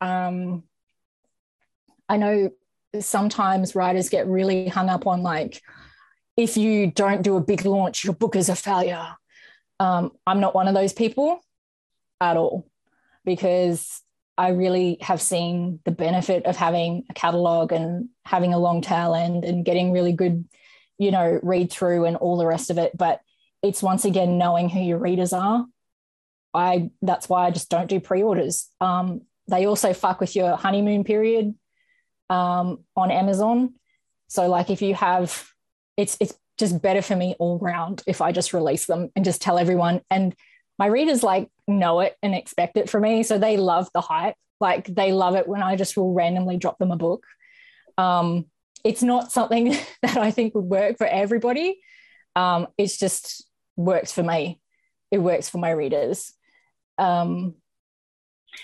[0.00, 0.64] Um,
[2.08, 2.50] I know
[3.00, 5.60] sometimes writers get really hung up on like,
[6.36, 9.14] if you don't do a big launch, your book is a failure.
[9.80, 11.40] Um, I'm not one of those people
[12.20, 12.68] at all
[13.24, 14.02] because
[14.36, 19.14] I really have seen the benefit of having a catalog and having a long tail
[19.14, 20.44] end and getting really good,
[20.98, 22.96] you know, read through and all the rest of it.
[22.96, 23.20] But
[23.62, 25.66] it's once again knowing who your readers are.
[26.54, 28.70] I that's why I just don't do pre-orders.
[28.80, 31.54] Um, they also fuck with your honeymoon period
[32.30, 33.74] um, on Amazon.
[34.28, 35.48] So like if you have,
[35.96, 39.40] it's it's just better for me all round if I just release them and just
[39.40, 40.00] tell everyone.
[40.10, 40.34] And
[40.78, 44.34] my readers like know it and expect it from me, so they love the hype.
[44.60, 47.24] Like they love it when I just will randomly drop them a book.
[47.96, 48.46] Um,
[48.84, 51.80] it's not something that I think would work for everybody.
[52.36, 53.46] Um, it's just
[53.76, 54.60] works for me.
[55.10, 56.32] It works for my readers.
[56.98, 57.54] Um,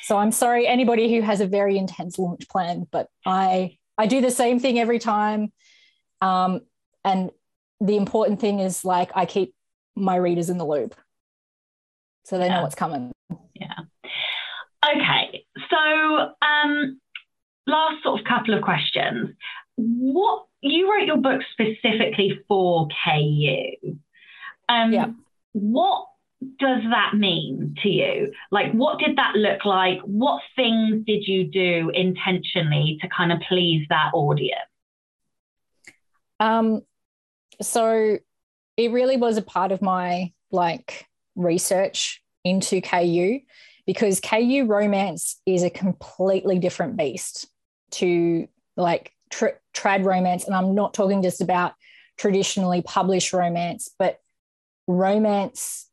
[0.03, 4.21] so I'm sorry, anybody who has a very intense launch plan, but I I do
[4.21, 5.53] the same thing every time.
[6.21, 6.61] Um,
[7.05, 7.31] and
[7.81, 9.55] the important thing is like I keep
[9.97, 10.95] my readers in the loop,
[12.25, 12.57] so they yeah.
[12.57, 13.13] know what's coming.
[13.55, 13.75] Yeah.
[14.85, 15.45] Okay.
[15.71, 17.01] So um,
[17.67, 19.31] last sort of couple of questions.
[19.77, 23.99] What you wrote your book specifically for KU.
[24.69, 25.07] Um, yeah.
[25.53, 26.07] What
[26.59, 28.33] does that mean to you?
[28.51, 30.01] Like, what did that look like?
[30.01, 34.61] What things did you do intentionally to kind of please that audience?
[36.41, 36.83] Um,
[37.61, 38.19] so
[38.77, 43.41] it really was a part of my like research into KU
[43.87, 47.47] because KU romance is a completely different beast
[47.93, 50.45] to like tr- trad romance.
[50.45, 51.73] And I'm not talking just about
[52.17, 54.19] traditionally published romance, but
[54.87, 55.89] romance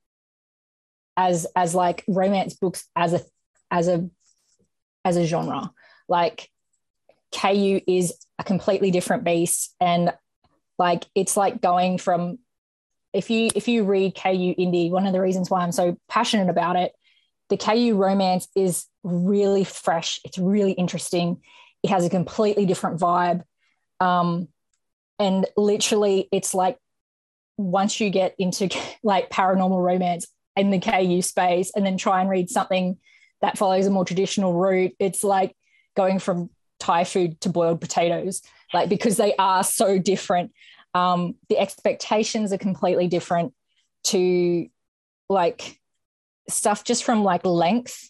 [1.17, 3.21] as as like romance books as a
[3.69, 4.09] as a
[5.03, 5.71] as a genre
[6.07, 6.49] like
[7.31, 10.13] ku is a completely different beast and
[10.77, 12.39] like it's like going from
[13.13, 16.49] if you if you read ku indie one of the reasons why i'm so passionate
[16.49, 16.93] about it
[17.51, 20.19] the ku romance is really fresh.
[20.23, 21.41] It's really interesting.
[21.83, 23.43] It has a completely different vibe.
[23.99, 24.47] Um,
[25.19, 26.77] and literally it's like
[27.57, 28.69] once you get into
[29.03, 32.97] like paranormal romance in the KU space and then try and read something
[33.41, 35.55] that follows a more traditional route, it's like
[35.95, 36.49] going from
[36.81, 38.41] Thai food to boiled potatoes,
[38.73, 40.51] like because they are so different.
[40.93, 43.53] Um, the expectations are completely different
[44.05, 44.67] to
[45.29, 45.79] like
[46.49, 48.09] stuff just from like length.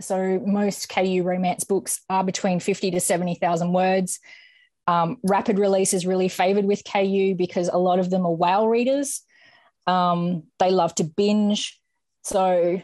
[0.00, 4.18] So most KU romance books are between 50 to 70,000 words.
[4.86, 8.66] Um, rapid release is really favored with KU because a lot of them are whale
[8.66, 9.20] readers.
[9.86, 11.78] Um, they love to binge.
[12.22, 12.80] So,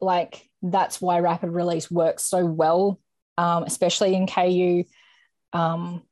[0.00, 3.00] like, that's why rapid release works so well,
[3.38, 4.84] um, especially in KU.
[5.52, 6.02] Um,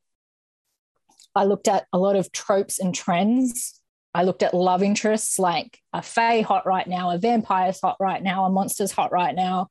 [1.35, 3.79] I looked at a lot of tropes and trends.
[4.13, 8.21] I looked at love interests like a fae hot right now, a vampire's hot right
[8.21, 9.69] now, a monster's hot right now.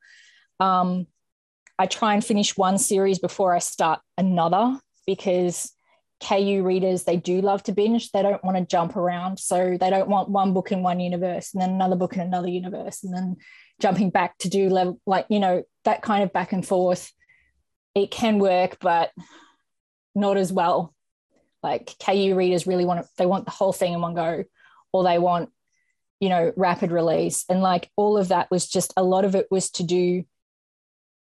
[0.59, 1.07] Um,
[1.79, 5.73] I try and finish one series before I start another because
[6.23, 8.11] KU readers, they do love to binge.
[8.11, 9.39] They don't want to jump around.
[9.39, 12.49] So they don't want one book in one universe and then another book in another
[12.49, 13.37] universe and then
[13.81, 17.11] jumping back to do level, like, you know, that kind of back and forth.
[17.95, 19.11] It can work, but
[20.15, 20.95] not as well.
[21.63, 24.45] Like KU readers really want they want the whole thing in one go,
[24.93, 25.51] or they want,
[26.21, 27.45] you know, rapid release.
[27.49, 30.25] And like all of that was just a lot of it was to do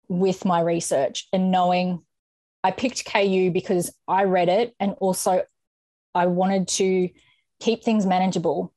[0.07, 2.01] with my research and knowing
[2.63, 5.43] I picked KU because I read it and also
[6.13, 7.09] I wanted to
[7.59, 8.73] keep things manageable.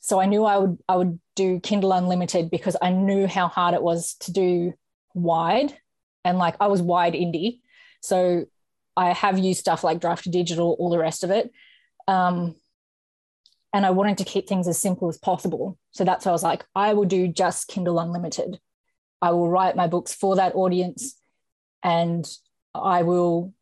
[0.00, 3.74] So I knew I would I would do Kindle Unlimited because I knew how hard
[3.74, 4.74] it was to do
[5.14, 5.76] wide
[6.24, 7.60] and like I was wide indie.
[8.00, 8.46] So
[8.96, 11.50] I have used stuff like Draft2Digital, all the rest of it.
[12.06, 12.54] Um,
[13.72, 15.78] and I wanted to keep things as simple as possible.
[15.90, 18.60] So that's why I was like, I will do just Kindle Unlimited.
[19.20, 21.16] I will write my books for that audience
[21.82, 22.24] and
[22.74, 23.52] I will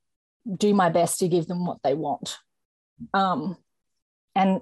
[0.56, 2.36] do my best to give them what they want.
[3.14, 3.56] Um,
[4.34, 4.60] and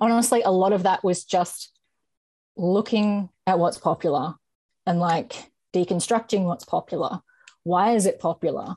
[0.00, 1.76] honestly, a lot of that was just
[2.56, 4.34] looking at what's popular
[4.86, 7.20] and like deconstructing what's popular.
[7.62, 8.76] Why is it popular?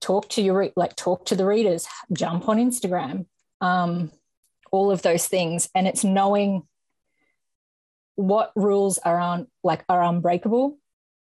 [0.00, 1.86] Talk to your like talk to the readers.
[2.12, 3.26] Jump on Instagram.
[3.60, 4.12] Um,
[4.70, 6.62] all of those things and it's knowing
[8.16, 10.78] what rules are on like are unbreakable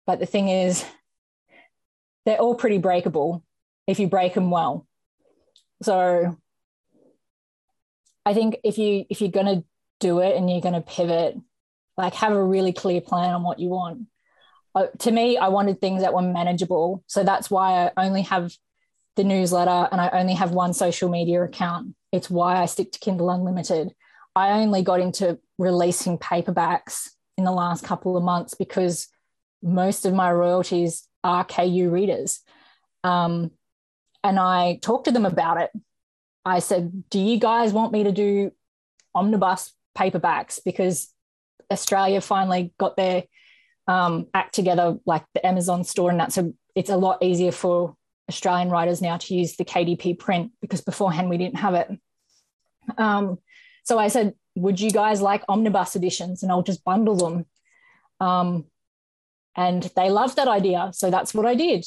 [0.07, 0.85] but the thing is
[2.25, 3.45] they're all pretty breakable
[3.87, 4.87] if you break them well
[5.83, 6.37] so
[8.27, 9.65] i think if you if you're to
[10.01, 11.37] do it and you're to pivot
[11.97, 14.07] like have a really clear plan on what you want
[14.75, 18.53] uh, to me i wanted things that were manageable so that's why i only have
[19.17, 22.99] the newsletter and i only have one social media account it's why I stick to
[22.99, 23.95] Kindle Unlimited.
[24.37, 27.09] I only got into releasing paperbacks
[27.39, 29.09] in the last couple of months because
[29.63, 32.41] most of my royalties are KU readers.
[33.03, 33.51] Um,
[34.23, 35.71] and I talked to them about it.
[36.45, 38.53] I said, Do you guys want me to do
[39.15, 40.61] omnibus paperbacks?
[40.65, 41.13] Because
[41.71, 43.25] Australia finally got their
[43.93, 47.95] um, act together, like the Amazon store, and that's a it's a lot easier for
[48.31, 51.91] Australian writers now to use the KDP print because beforehand we didn't have it.
[52.97, 53.39] Um,
[53.85, 56.43] so I said, Would you guys like omnibus editions?
[56.43, 57.47] And I'll just bundle them.
[58.19, 58.65] Um,
[59.55, 60.91] and they loved that idea.
[60.95, 61.85] So that's what I did.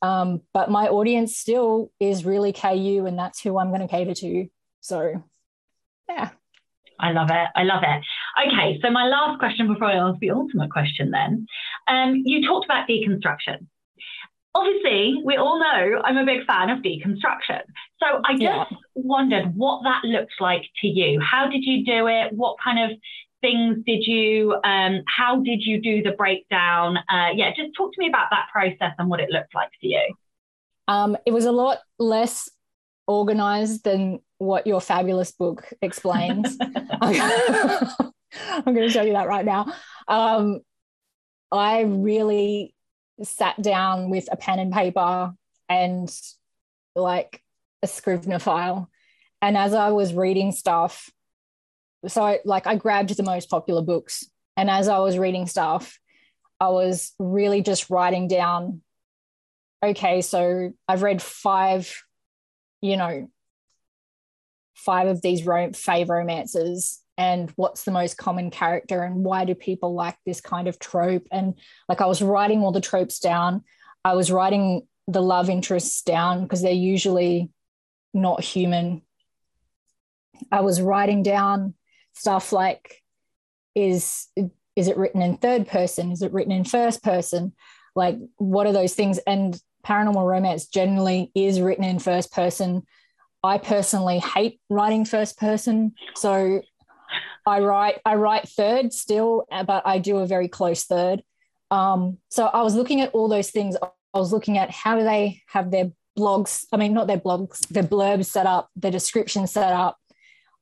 [0.00, 4.14] Um, but my audience still is really KU, and that's who I'm going to cater
[4.14, 4.46] to.
[4.80, 5.24] So,
[6.08, 6.30] yeah.
[7.00, 7.48] I love it.
[7.56, 8.04] I love it.
[8.46, 11.46] Okay, so my last question before I ask the ultimate question then.
[11.88, 13.66] Um, you talked about deconstruction
[14.54, 17.62] obviously, we all know I'm a big fan of deconstruction.
[17.98, 18.64] So I just yeah.
[18.94, 21.20] wondered what that looked like to you.
[21.20, 22.32] How did you do it?
[22.32, 22.98] What kind of
[23.40, 26.98] things did you, um, how did you do the breakdown?
[27.08, 29.86] Uh, yeah, just talk to me about that process and what it looked like for
[29.86, 30.14] you.
[30.88, 32.50] Um, it was a lot less
[33.06, 36.58] organized than what your fabulous book explains.
[38.48, 39.72] I'm going to show you that right now.
[40.08, 40.60] Um,
[41.50, 42.74] I really
[43.22, 45.32] sat down with a pen and paper
[45.68, 46.10] and
[46.94, 47.42] like
[47.82, 48.88] a Scrivener file.
[49.40, 51.10] And as I was reading stuff,
[52.06, 54.28] so I, like I grabbed the most popular books.
[54.56, 55.98] And as I was reading stuff,
[56.60, 58.82] I was really just writing down,
[59.82, 61.92] okay, so I've read five,
[62.80, 63.28] you know,
[64.74, 69.54] five of these ro- fave romances and what's the most common character and why do
[69.54, 71.26] people like this kind of trope?
[71.30, 71.54] And
[71.88, 73.64] like i was writing all the tropes down.
[74.04, 77.50] I was writing the love interests down because they're usually
[78.14, 79.02] not human.
[80.50, 81.74] I was writing down
[82.14, 83.02] stuff like
[83.74, 84.28] is
[84.74, 86.12] is it written in third person?
[86.12, 87.52] Is it written in first person?
[87.94, 89.18] Like what are those things?
[89.18, 92.84] And paranormal romance generally is written in first person.
[93.44, 95.94] I personally hate writing first person.
[96.14, 96.62] So
[97.46, 101.22] I write I write third still, but I do a very close third.
[101.70, 103.76] Um, so I was looking at all those things.
[104.14, 107.66] I was looking at how do they have their blogs, I mean, not their blogs,
[107.68, 109.96] their blurbs set up, their description set up.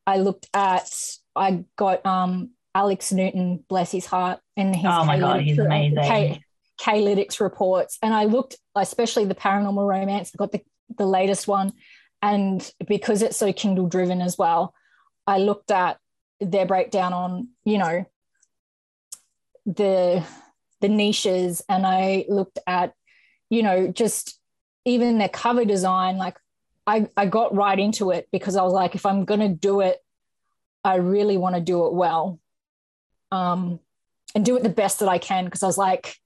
[0.06, 0.88] I looked at,
[1.34, 5.96] I got um, Alex Newton, bless his heart, and his oh my God, he's amazing.
[6.02, 6.42] K,
[6.78, 7.98] K-Lytics reports.
[8.02, 10.62] And I looked, especially the paranormal romance, I got the,
[10.96, 11.72] the latest one.
[12.22, 14.74] And because it's so Kindle driven as well,
[15.26, 15.98] I looked at
[16.40, 18.04] their breakdown on you know
[19.66, 20.24] the
[20.80, 21.62] the niches.
[21.68, 22.94] And i looked at
[23.48, 24.38] you know just
[24.84, 26.38] even their cover design like
[26.86, 29.80] i i got right into it because i was like if i'm going to do
[29.82, 29.98] it
[30.84, 32.40] i really want to do it well
[33.30, 33.78] um
[34.34, 35.44] and do it the best that i can.
[35.44, 36.16] Because i was like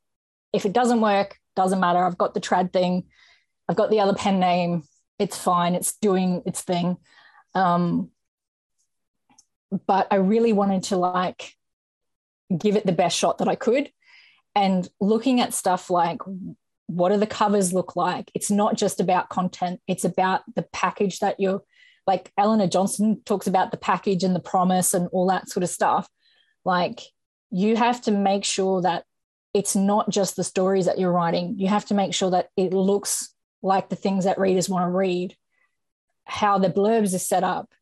[0.52, 2.04] if it doesn't work doesn't matter.
[2.04, 3.04] I've got the trad thing.
[3.68, 4.82] I've got the other pen name.
[5.18, 5.74] It's fine.
[5.74, 6.96] It's doing its thing.
[7.54, 8.10] Um
[9.86, 11.54] but I really wanted to like
[12.56, 13.90] give it the best shot that I could.
[14.54, 16.20] And looking at stuff like
[16.86, 18.30] what do the covers look like?
[18.34, 21.62] It's not just about content, it's about the package that you're
[22.06, 25.70] like Eleanor Johnson talks about the package and the promise and all that sort of
[25.70, 26.08] stuff.
[26.64, 27.00] Like
[27.50, 29.04] you have to make sure that
[29.54, 31.54] it's not just the stories that you're writing.
[31.58, 33.32] You have to make sure that it looks
[33.62, 35.34] like the things that readers want to read,
[36.24, 37.72] how the blurbs are set up,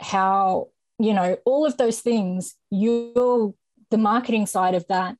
[0.00, 0.68] how
[1.02, 3.54] you know all of those things you're
[3.90, 5.16] the marketing side of that.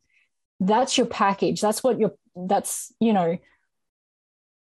[0.61, 1.61] That's your package.
[1.61, 3.39] That's what you're that's you know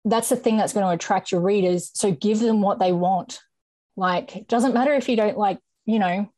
[0.04, 1.90] that's the thing that's going to attract your readers.
[1.94, 3.40] So give them what they want.
[3.96, 6.28] Like it doesn't matter if you don't like you know,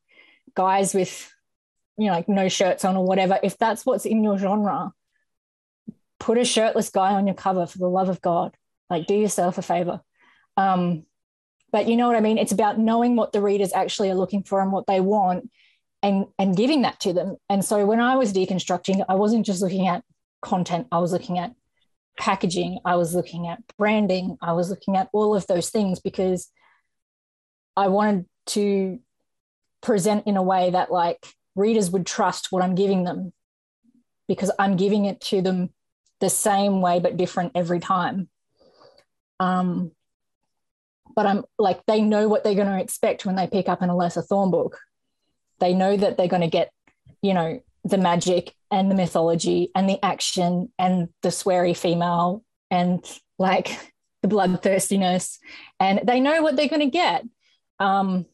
[0.55, 1.33] guys with,
[1.97, 4.93] you know, like no shirts on or whatever, if that's what's in your genre,
[6.21, 8.55] put a shirtless guy on your cover for the love of God.
[8.89, 10.01] Like, do yourself a favor.
[10.57, 11.05] Um,
[11.71, 12.39] but you know what I mean?
[12.39, 15.51] It's about knowing what the readers actually are looking for and what they want
[16.03, 17.37] and, and giving that to them.
[17.49, 20.05] And so when I was deconstructing, I wasn't just looking at
[20.41, 21.53] content, I was looking at
[22.19, 26.51] packaging, I was looking at branding, I was looking at all of those things because
[27.77, 28.99] I wanted to
[29.83, 31.25] present in a way that like
[31.55, 33.33] readers would trust what I'm giving them
[34.27, 35.71] because I'm giving it to them
[36.21, 38.29] the same way but different every time.
[39.41, 39.93] Um,
[41.19, 43.89] but I'm like they know what they're going to expect when they pick up an
[43.89, 44.79] Alessa Thorn book.
[45.59, 46.71] They know that they're going to get,
[47.23, 53.05] you know, the magic and the mythology and the action and the sweary female and
[53.37, 53.67] like
[54.23, 55.41] the bloodthirstiness,
[55.81, 57.25] and they know what they're going to get.
[57.81, 58.25] Um,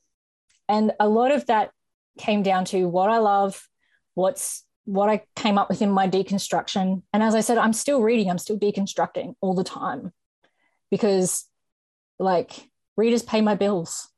[0.68, 1.70] and a lot of that
[2.18, 3.66] came down to what I love,
[4.12, 7.00] what's what I came up with in my deconstruction.
[7.14, 10.12] And as I said, I'm still reading, I'm still deconstructing all the time
[10.90, 11.46] because,
[12.18, 14.08] like, readers pay my bills.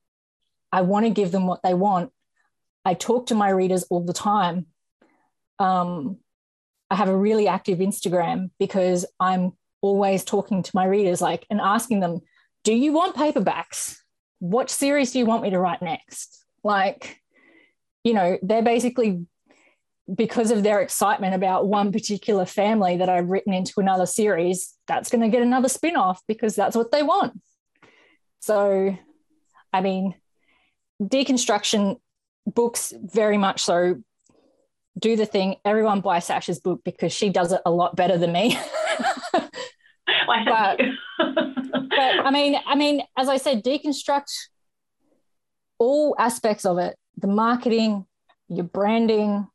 [0.73, 2.13] I want to give them what they want.
[2.85, 4.67] I talk to my readers all the time.
[5.59, 6.19] Um,
[6.91, 11.61] I have a really active Instagram because I'm always talking to my readers, like, and
[11.61, 12.21] asking them,
[12.65, 13.97] do you want paperbacks?
[14.39, 16.45] What series do you want me to write next?
[16.63, 17.21] Like,
[18.05, 19.27] you know, they're basically
[20.15, 25.11] because of their excitement about one particular family that I've written into another series, that's
[25.11, 27.41] going to get another spin off because that's what they want.
[28.41, 28.97] So,
[29.73, 30.15] I mean,
[31.03, 31.99] deconstruction
[32.47, 33.97] books very much so
[34.99, 35.57] do the thing.
[35.65, 38.59] Everyone buy Sacha's book because she does it a lot better than me.
[39.37, 39.51] but,
[40.39, 40.81] but
[41.99, 44.31] I mean, I mean, as I said, deconstruct
[45.79, 48.07] all aspects of it: the marketing,
[48.49, 49.47] your branding,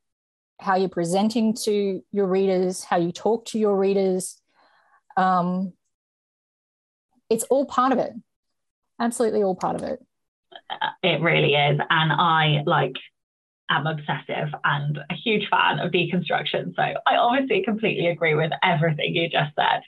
[0.59, 4.39] how you're presenting to your readers, how you talk to your readers.
[5.17, 5.73] Um,
[7.29, 8.11] it's all part of it.
[9.01, 9.99] Absolutely all part of it.
[10.69, 11.79] Uh, it really is.
[11.89, 12.93] And I like
[13.71, 16.75] am obsessive and a huge fan of deconstruction.
[16.75, 19.81] So I obviously completely agree with everything you just said.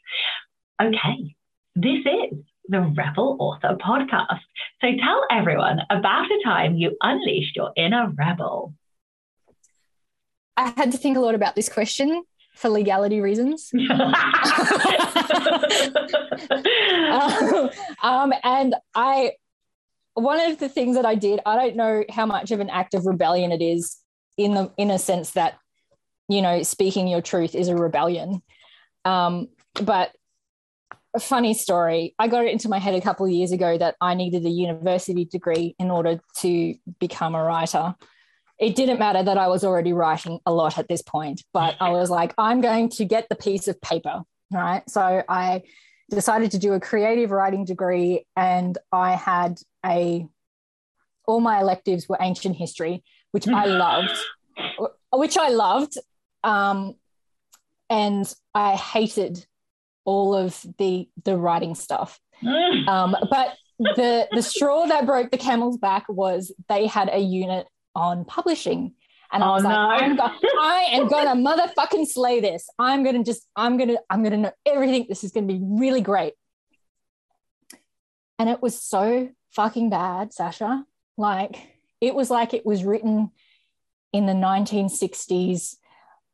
[0.81, 1.35] Okay,
[1.76, 4.40] this is the Rebel Author Podcast.
[4.81, 8.73] So tell everyone about a time you unleashed your inner rebel.
[10.57, 12.23] I had to think a lot about this question
[12.53, 13.71] for legality reasons.
[13.73, 13.89] um,
[18.03, 19.34] um, and I,
[20.13, 22.93] one of the things that I did, I don't know how much of an act
[22.93, 23.97] of rebellion it is
[24.38, 25.57] in the in a sense that,
[26.30, 28.41] you know, speaking your truth is a rebellion.
[29.05, 29.49] Um,
[29.81, 30.11] but
[31.15, 32.15] a funny story.
[32.17, 34.49] I got it into my head a couple of years ago that I needed a
[34.49, 37.95] university degree in order to become a writer
[38.64, 41.90] it didn't matter that I was already writing a lot at this point, but I
[41.90, 44.22] was like, I'm going to get the piece of paper,
[44.52, 44.90] right?
[44.90, 45.64] So I
[46.10, 50.26] decided to do a creative writing degree, and I had a
[51.27, 54.18] all my electives were ancient history, which I loved,
[55.11, 55.98] which I loved,
[56.45, 56.95] um,
[57.90, 59.45] and I hated
[60.06, 62.18] all of the the writing stuff.
[62.88, 67.68] Um, but the the straw that broke the camel's back was they had a unit
[67.95, 68.94] on publishing.
[69.32, 72.70] And I oh, was like, I'm go- I am gonna motherfucking slay this.
[72.78, 75.07] I'm gonna just, I'm gonna, I'm gonna know everything.
[75.10, 76.34] This is gonna be really great.
[78.38, 80.86] And it was so fucking bad, Sacha.
[81.18, 81.56] Like
[82.02, 83.32] it was like it was written
[84.11, 85.78] in the 1960s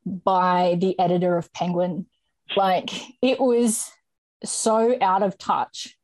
[0.04, 2.06] by the editor of Penguin.
[2.56, 2.90] Like
[3.22, 3.90] it was
[4.44, 5.96] so out of touch,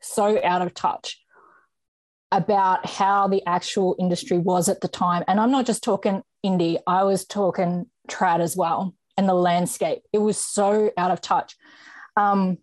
[0.00, 1.20] so out of touch
[2.32, 5.22] about how the actual industry was at the time.
[5.28, 10.02] And I'm not just talking indie, I was talking trad as well and the landscape.
[10.12, 11.56] It was so out of touch.
[12.16, 12.58] Um,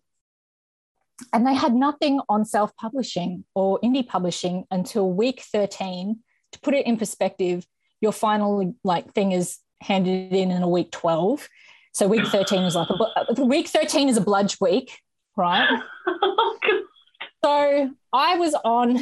[1.31, 6.19] and they had nothing on self publishing or indie publishing until week 13.
[6.53, 7.65] To put it in perspective,
[8.01, 11.47] your final like thing is handed in in a week 12.
[11.93, 14.99] So week 13 is like a week 13 is a bludge week,
[15.37, 15.67] right?
[17.45, 18.99] so I was on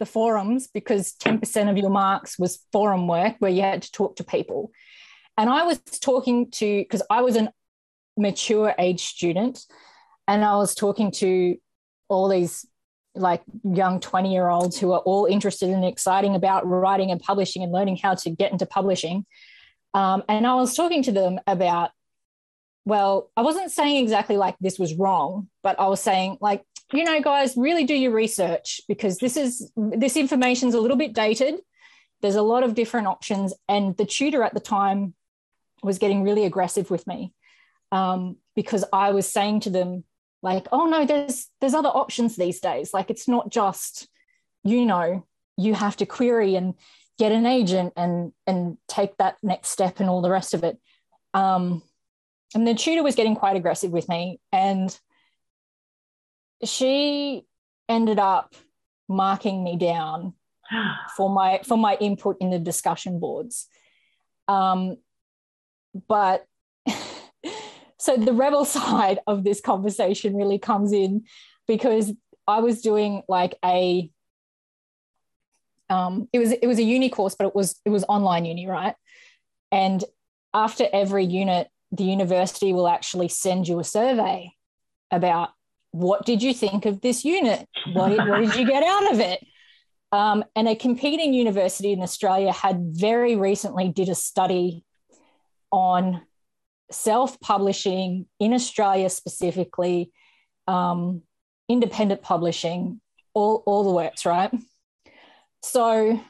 [0.00, 4.16] the forums because 10% of your marks was forum work where you had to talk
[4.16, 4.72] to people.
[5.38, 7.52] And I was talking to, because I was a
[8.16, 9.64] mature age student,
[10.26, 11.56] and I was talking to
[12.08, 12.66] all these
[13.14, 17.62] like young 20 year olds who are all interested and exciting about writing and publishing
[17.62, 19.24] and learning how to get into publishing.
[19.94, 21.90] Um, and I was talking to them about,
[22.84, 27.04] well, I wasn't saying exactly like this was wrong, but I was saying like you
[27.04, 31.56] know, guys, really do your research because this is this information's a little bit dated.
[32.22, 35.14] There's a lot of different options, and the tutor at the time
[35.82, 37.32] was getting really aggressive with me
[37.92, 40.04] um, because I was saying to them,
[40.42, 42.92] like, "Oh no, there's there's other options these days.
[42.92, 44.08] Like, it's not just,
[44.64, 45.26] you know,
[45.56, 46.74] you have to query and
[47.18, 50.78] get an agent and and take that next step and all the rest of it."
[51.34, 51.82] Um,
[52.54, 54.98] and the tutor was getting quite aggressive with me, and
[56.64, 57.44] she
[57.88, 58.54] ended up
[59.08, 60.34] marking me down
[61.16, 63.66] for my for my input in the discussion boards.
[64.48, 64.96] Um,
[66.08, 66.46] but
[67.98, 71.24] so the rebel side of this conversation really comes in
[71.66, 72.12] because
[72.46, 74.10] I was doing like a
[75.88, 78.66] um, it was it was a uni course, but it was it was online uni,
[78.66, 78.94] right?
[79.72, 80.02] And
[80.54, 84.52] after every unit, the university will actually send you a survey
[85.10, 85.50] about
[85.92, 87.66] what did you think of this unit?
[87.92, 89.44] What, what did you get out of it?
[90.12, 94.84] Um, and a competing university in Australia had very recently did a study
[95.70, 96.22] on
[96.90, 100.12] self-publishing in Australia specifically,
[100.66, 101.22] um,
[101.68, 103.00] independent publishing,
[103.34, 104.52] all, all the works, right?
[105.62, 106.20] So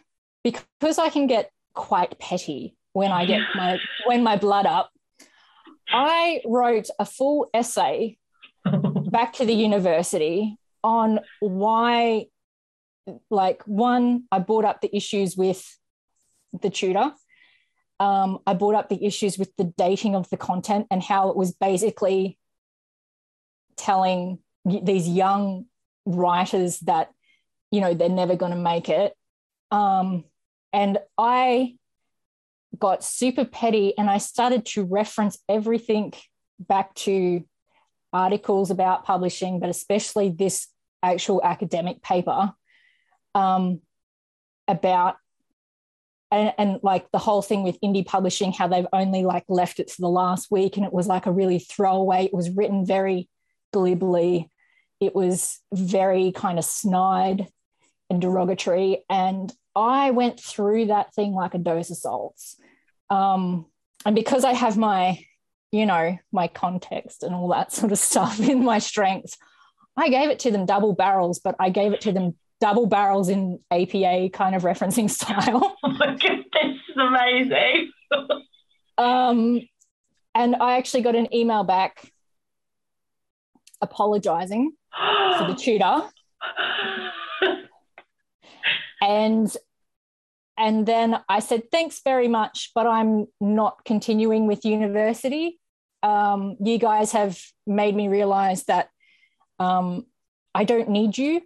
[0.42, 4.90] because I can get quite petty when I get my when my blood up,
[5.88, 8.18] I wrote a full essay
[9.10, 12.26] back to the university on why,
[13.30, 15.76] like, one, I brought up the issues with
[16.60, 17.12] the tutor.
[17.98, 21.36] Um, I brought up the issues with the dating of the content and how it
[21.36, 22.38] was basically
[23.76, 25.66] telling these young
[26.06, 27.10] writers that,
[27.70, 29.12] you know, they're never going to make it.
[29.70, 30.24] Um,
[30.72, 31.76] and I
[32.78, 36.12] got super petty and I started to reference everything
[36.58, 37.44] back to
[38.12, 40.68] articles about publishing, but especially this
[41.02, 42.52] actual academic paper
[43.34, 43.80] um,
[44.68, 45.16] about
[46.32, 49.88] and, and, like the whole thing with indie publishing, how they've only like left it
[49.88, 52.24] to the last week, and it was like a really throwaway.
[52.24, 53.28] It was written very
[53.72, 54.48] glibly.
[55.00, 57.48] It was very kind of snide
[58.08, 62.56] and derogatory, and I went through that thing like a dose of salts.
[63.08, 63.66] Um,
[64.06, 65.24] and because I have my
[65.72, 69.36] you know, my context and all that sort of stuff in my strengths.
[69.96, 73.28] I gave it to them double barrels, but I gave it to them double barrels
[73.28, 75.76] in APA kind of referencing style.
[75.84, 77.92] Oh my goodness, this is amazing.
[78.98, 79.60] um,
[80.34, 82.10] and I actually got an email back
[83.80, 84.72] apologizing
[85.38, 86.02] for the tutor.
[89.02, 89.56] and
[90.58, 95.59] and then I said, thanks very much, but I'm not continuing with university
[96.02, 98.88] um, you guys have made me realize that
[99.58, 100.06] um,
[100.54, 101.42] I don't need you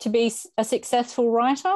[0.00, 1.72] to be a successful writer.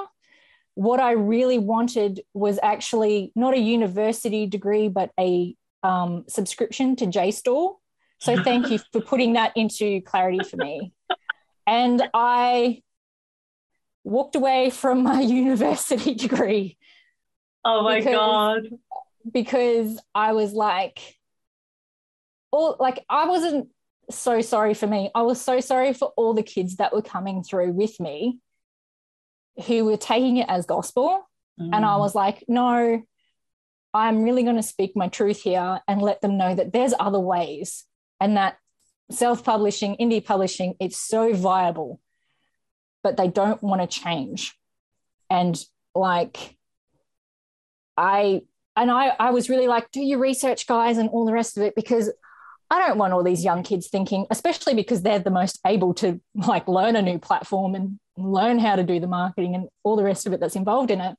[0.74, 7.06] What I really wanted was actually not a university degree, but a um, subscription to
[7.06, 7.76] JSTOR.
[8.18, 10.92] So thank you for putting that into clarity for me.
[11.66, 12.82] And I
[14.04, 16.78] walked away from my university degree.
[17.64, 18.62] Oh my because, God.
[19.30, 21.15] Because I was like,
[22.56, 23.68] all like I wasn't
[24.10, 25.10] so sorry for me.
[25.14, 28.38] I was so sorry for all the kids that were coming through with me
[29.66, 31.28] who were taking it as gospel.
[31.60, 31.70] Mm.
[31.74, 31.98] And I mm.
[31.98, 33.02] was like, no,
[33.92, 37.20] I'm really going to speak my truth here and let them know that there's other
[37.20, 37.84] ways
[38.20, 38.56] and that
[39.10, 42.00] self publishing, indie publishing, it's so viable,
[43.02, 44.54] but they don't want to change.
[45.30, 45.58] And
[45.94, 46.56] like,
[47.96, 48.42] I,
[48.76, 51.62] and I, I was really like, do your research, guys, and all the rest of
[51.62, 52.12] it, because
[52.70, 56.20] I don't want all these young kids thinking, especially because they're the most able to
[56.34, 60.02] like learn a new platform and learn how to do the marketing and all the
[60.02, 61.16] rest of it that's involved in it.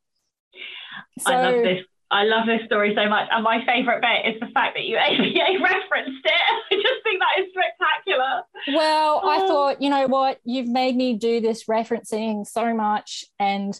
[1.19, 1.85] So, I love this.
[2.09, 3.27] I love this story so much.
[3.31, 6.41] And my favorite bit is the fact that you APA referenced it.
[6.71, 8.43] I just think that is spectacular.
[8.67, 9.29] Well, oh.
[9.29, 10.39] I thought, you know what?
[10.45, 13.25] You've made me do this referencing so much.
[13.39, 13.77] And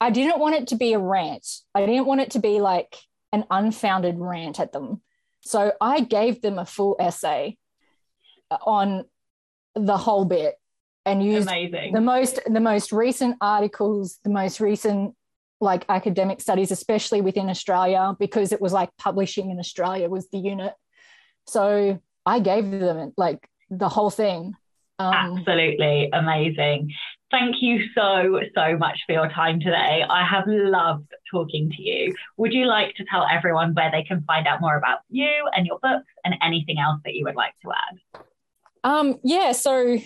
[0.00, 1.46] I didn't want it to be a rant.
[1.74, 2.96] I didn't want it to be like
[3.32, 5.02] an unfounded rant at them.
[5.40, 7.56] So I gave them a full essay
[8.50, 9.04] on
[9.74, 10.54] the whole bit
[11.06, 11.92] and used Amazing.
[11.94, 15.14] the most the most recent articles, the most recent
[15.60, 20.38] like academic studies, especially within Australia, because it was like publishing in Australia was the
[20.38, 20.74] unit.
[21.46, 24.54] So I gave them like the whole thing.
[24.98, 26.92] Um, Absolutely amazing.
[27.30, 30.02] Thank you so, so much for your time today.
[30.08, 32.14] I have loved talking to you.
[32.38, 35.66] Would you like to tell everyone where they can find out more about you and
[35.66, 38.22] your books and anything else that you would like to add?
[38.82, 39.98] Um, yeah, so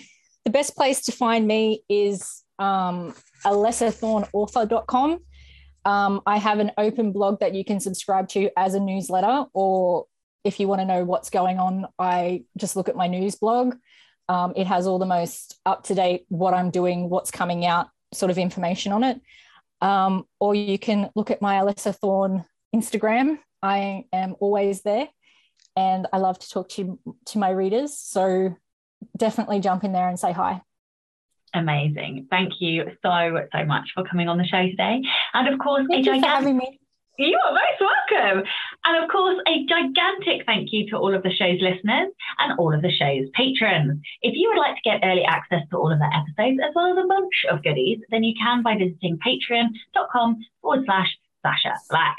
[0.43, 5.19] the best place to find me is um, alessathornauthor.com.
[5.85, 10.05] Um, I have an open blog that you can subscribe to as a newsletter, or
[10.43, 13.75] if you want to know what's going on, I just look at my news blog.
[14.29, 17.87] Um, it has all the most up to date, what I'm doing, what's coming out,
[18.13, 19.21] sort of information on it.
[19.81, 23.39] Um, or you can look at my Alessa Thorn Instagram.
[23.61, 25.07] I am always there
[25.75, 27.97] and I love to talk to, to my readers.
[27.97, 28.55] So
[29.17, 30.61] definitely jump in there and say hi.
[31.53, 32.27] Amazing.
[32.29, 35.01] Thank you so, so much for coming on the show today.
[35.33, 36.79] And of course, Thank a you for having me.
[37.17, 38.43] You are most welcome.
[38.85, 42.09] And of course, a gigantic thank you to all of the show's listeners
[42.39, 44.01] and all of the show's patrons.
[44.23, 46.91] If you would like to get early access to all of the episodes as well
[46.91, 52.17] as a bunch of goodies, then you can by visiting patreon.com forward slash Sacha Black.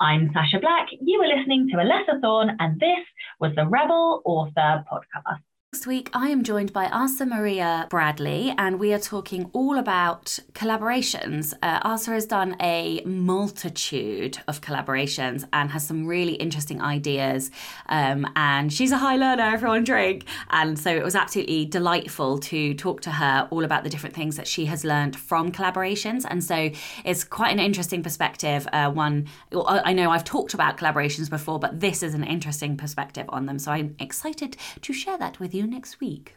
[0.00, 0.88] I'm Sacha Black.
[1.00, 3.06] You are listening to Alessa Thorn, and this
[3.38, 5.42] was the Rebel Author Podcast.
[5.74, 10.38] Next week, I am joined by Asa Maria Bradley, and we are talking all about
[10.52, 11.54] collaborations.
[11.62, 17.50] Uh, Asa has done a multitude of collaborations and has some really interesting ideas.
[17.88, 20.26] Um, and she's a high learner, everyone drink.
[20.50, 24.36] And so it was absolutely delightful to talk to her all about the different things
[24.36, 26.26] that she has learned from collaborations.
[26.28, 26.70] And so
[27.02, 28.68] it's quite an interesting perspective.
[28.74, 33.24] Uh, one, I know I've talked about collaborations before, but this is an interesting perspective
[33.30, 33.58] on them.
[33.58, 36.36] So I'm excited to share that with you next week.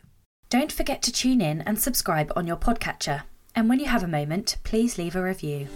[0.49, 3.23] Don't forget to tune in and subscribe on your podcatcher.
[3.55, 5.67] And when you have a moment, please leave a review.